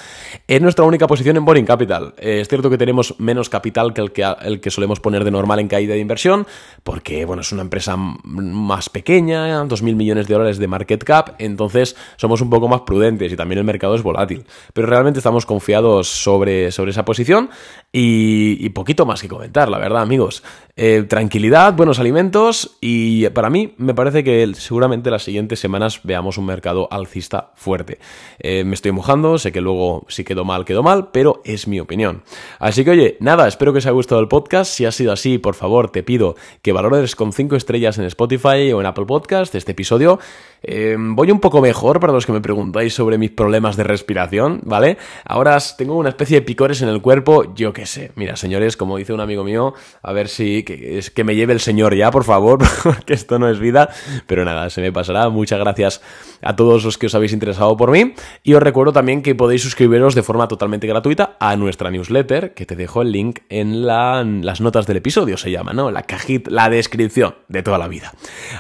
Es 0.49 0.61
nuestra 0.61 0.85
única 0.85 1.07
posición 1.07 1.37
en 1.37 1.45
Boring 1.45 1.65
Capital. 1.65 2.15
Eh, 2.19 2.41
es 2.41 2.49
cierto 2.49 2.71
que 2.71 2.79
tenemos 2.79 3.15
menos 3.19 3.49
capital 3.49 3.95
que 3.95 4.01
el, 4.01 4.13
que 4.13 4.27
el 4.43 4.61
que 4.61 4.71
solemos 4.71 5.01
poner 5.01 5.25
de 5.25 5.31
normal 5.31 5.61
en 5.61 5.69
caída 5.69 5.95
de 5.95 6.01
inversión, 6.01 6.47
porque 6.83 7.25
bueno, 7.25 7.43
es 7.43 7.53
una 7.53 7.63
empresa 7.63 7.97
más 7.97 8.89
pequeña, 8.89 9.63
2.000 9.65 9.95
millones 9.95 10.27
de 10.27 10.35
dólares 10.35 10.59
de 10.59 10.67
market 10.67 11.05
cap, 11.05 11.37
entonces 11.39 11.97
somos 12.17 12.41
un 12.41 12.51
poco 12.51 12.69
más 12.69 12.81
prudentes 12.83 13.33
y 13.33 13.37
también 13.37 13.59
el 13.59 13.65
mercado 13.65 13.95
es 13.95 14.03
volátil. 14.03 14.45
Pero 14.73 14.89
realmente 14.89 15.21
estamos 15.21 15.47
confiados 15.47 16.09
sobre, 16.09 16.73
sobre 16.73 16.91
esa 16.91 17.05
posición 17.05 17.51
y, 17.93 18.69
poquito 18.71 19.05
más 19.05 19.21
que 19.21 19.29
comentar, 19.29 19.69
la 19.69 19.79
verdad, 19.79 20.03
amigos. 20.03 20.32
Eh, 20.75 21.05
tranquilidad, 21.07 21.75
buenos 21.75 21.99
alimentos 21.99 22.79
y 22.81 23.29
para 23.29 23.51
mí 23.51 23.75
me 23.77 23.93
parece 23.93 24.25
que 24.25 24.51
seguramente 24.55 25.11
las 25.11 25.23
siguientes 25.23 25.61
semanas 25.61 26.01
veamos 26.03 26.39
un 26.39 26.47
mercado 26.47 26.89
alcista 26.91 27.51
fuerte. 27.57 27.99
Eh, 28.39 28.65
me 28.65 28.75
estoy 28.75 28.91
mojando, 28.93 29.37
sé 29.37 29.53
que 29.53 29.61
luego 29.61 30.07
si 30.09 30.25
quedó 30.25 30.47
mal, 30.47 30.65
quedó 30.65 30.83
mal, 30.83 31.11
pero 31.13 31.43
es 31.45 31.69
mi 31.69 31.79
opinión. 31.79 32.23
Así 32.59 32.85
que 32.85 32.93
oye, 32.93 33.17
nada, 33.21 33.47
espero 33.49 33.73
que 33.73 33.81
os 33.81 33.87
haya 33.87 33.93
gustado 33.93 34.23
el 34.23 34.29
podcast. 34.29 34.73
Si 34.73 34.87
ha 34.87 34.93
sido 34.93 35.13
así, 35.13 35.37
por 35.37 35.55
favor, 35.55 35.91
te 35.91 36.03
pido 36.03 36.37
que 36.63 36.73
valores 36.73 37.17
con 37.17 37.35
5 37.35 37.55
estrellas 37.55 37.99
en 37.99 38.05
Spotify 38.07 38.73
o 38.73 38.81
en 38.81 38.87
Apple 38.87 39.05
Podcast 39.05 39.55
este 39.55 39.73
episodio. 39.73 40.21
Eh, 40.63 40.97
voy 40.99 41.31
un 41.31 41.41
poco 41.41 41.61
mejor 41.61 42.01
para 42.01 42.13
los 42.13 42.25
que 42.25 42.33
me 42.33 42.41
preguntáis 42.41 42.95
sobre 42.95 43.19
mis 43.19 43.31
problemas 43.31 43.77
de 43.77 43.85
respiración, 43.85 44.61
¿vale? 44.65 44.97
Ahora 45.25 45.59
tengo 45.77 45.97
una 45.97 46.09
especie 46.09 46.41
de 46.41 46.43
picores 46.47 46.81
en 46.83 46.89
el 46.89 47.03
cuerpo, 47.03 47.55
yo 47.55 47.73
qué 47.73 47.85
sé. 47.85 48.13
Mira, 48.15 48.37
señores, 48.37 48.77
como 48.77 48.97
dice 48.97 49.13
un 49.13 49.21
amigo 49.21 49.45
mío, 49.45 49.75
a 50.03 50.13
ver 50.13 50.22
si 50.29 50.63
que, 50.63 50.99
es 50.99 51.11
que 51.11 51.25
me 51.25 51.35
lleve 51.35 51.53
el 51.53 51.61
señor 51.61 51.95
ya, 51.95 52.11
por 52.11 52.25
favor, 52.25 52.59
porque 52.83 53.15
esto 53.15 53.39
no 53.39 53.49
es 53.49 53.59
vida. 53.59 53.91
Pero 54.27 54.45
nada, 54.45 54.71
se 54.71 54.81
me 54.81 54.93
pasará. 54.93 55.29
Muchas 55.29 55.59
gracias 55.59 56.03
a 56.43 56.57
todos 56.57 56.85
los 56.85 56.99
que 56.99 57.07
os 57.07 57.15
habéis 57.15 57.33
interesado 57.33 57.77
por 57.77 57.91
mí. 57.91 58.15
Y 58.43 58.55
os 58.55 58.63
recuerdo 58.63 58.93
también 58.93 59.23
que 59.23 59.35
podéis 59.35 59.63
suscribiros 59.63 60.15
de 60.15 60.23
forma 60.23 60.49
totalmente 60.49 60.87
gratuita 60.87 61.37
a 61.41 61.57
nuestra 61.57 61.91
newsletter, 61.91 62.55
que 62.55 62.67
te 62.67 62.77
dejo 62.77 63.03
el 63.03 63.13
link 63.13 63.41
en, 63.49 63.87
las 63.87 64.61
notas 64.61 64.87
del 64.87 64.99
episodio, 64.99 65.37
se 65.37 65.51
llama, 65.51 65.73
¿no? 65.73 65.91
La 65.91 66.03
cajita, 66.03 66.51
la 66.51 66.69
descripción 66.69 67.35
de 67.49 67.63
toda 67.63 67.79
la 67.79 67.89
vida. 67.89 68.13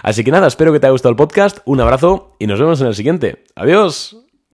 Así 0.02 0.24
que 0.24 0.30
nada, 0.30 0.46
espero 0.46 0.72
que 0.72 0.80
te 0.80 0.86
haya 0.86 0.92
gustado 0.92 1.10
el 1.10 1.16
podcast. 1.16 1.58
Un 1.64 1.80
abrazo 1.80 2.36
y 2.38 2.46
nos 2.46 2.60
vemos 2.60 2.80
en 2.80 2.86
el 2.88 2.94
siguiente. 2.94 3.44
Adiós. 3.54 4.22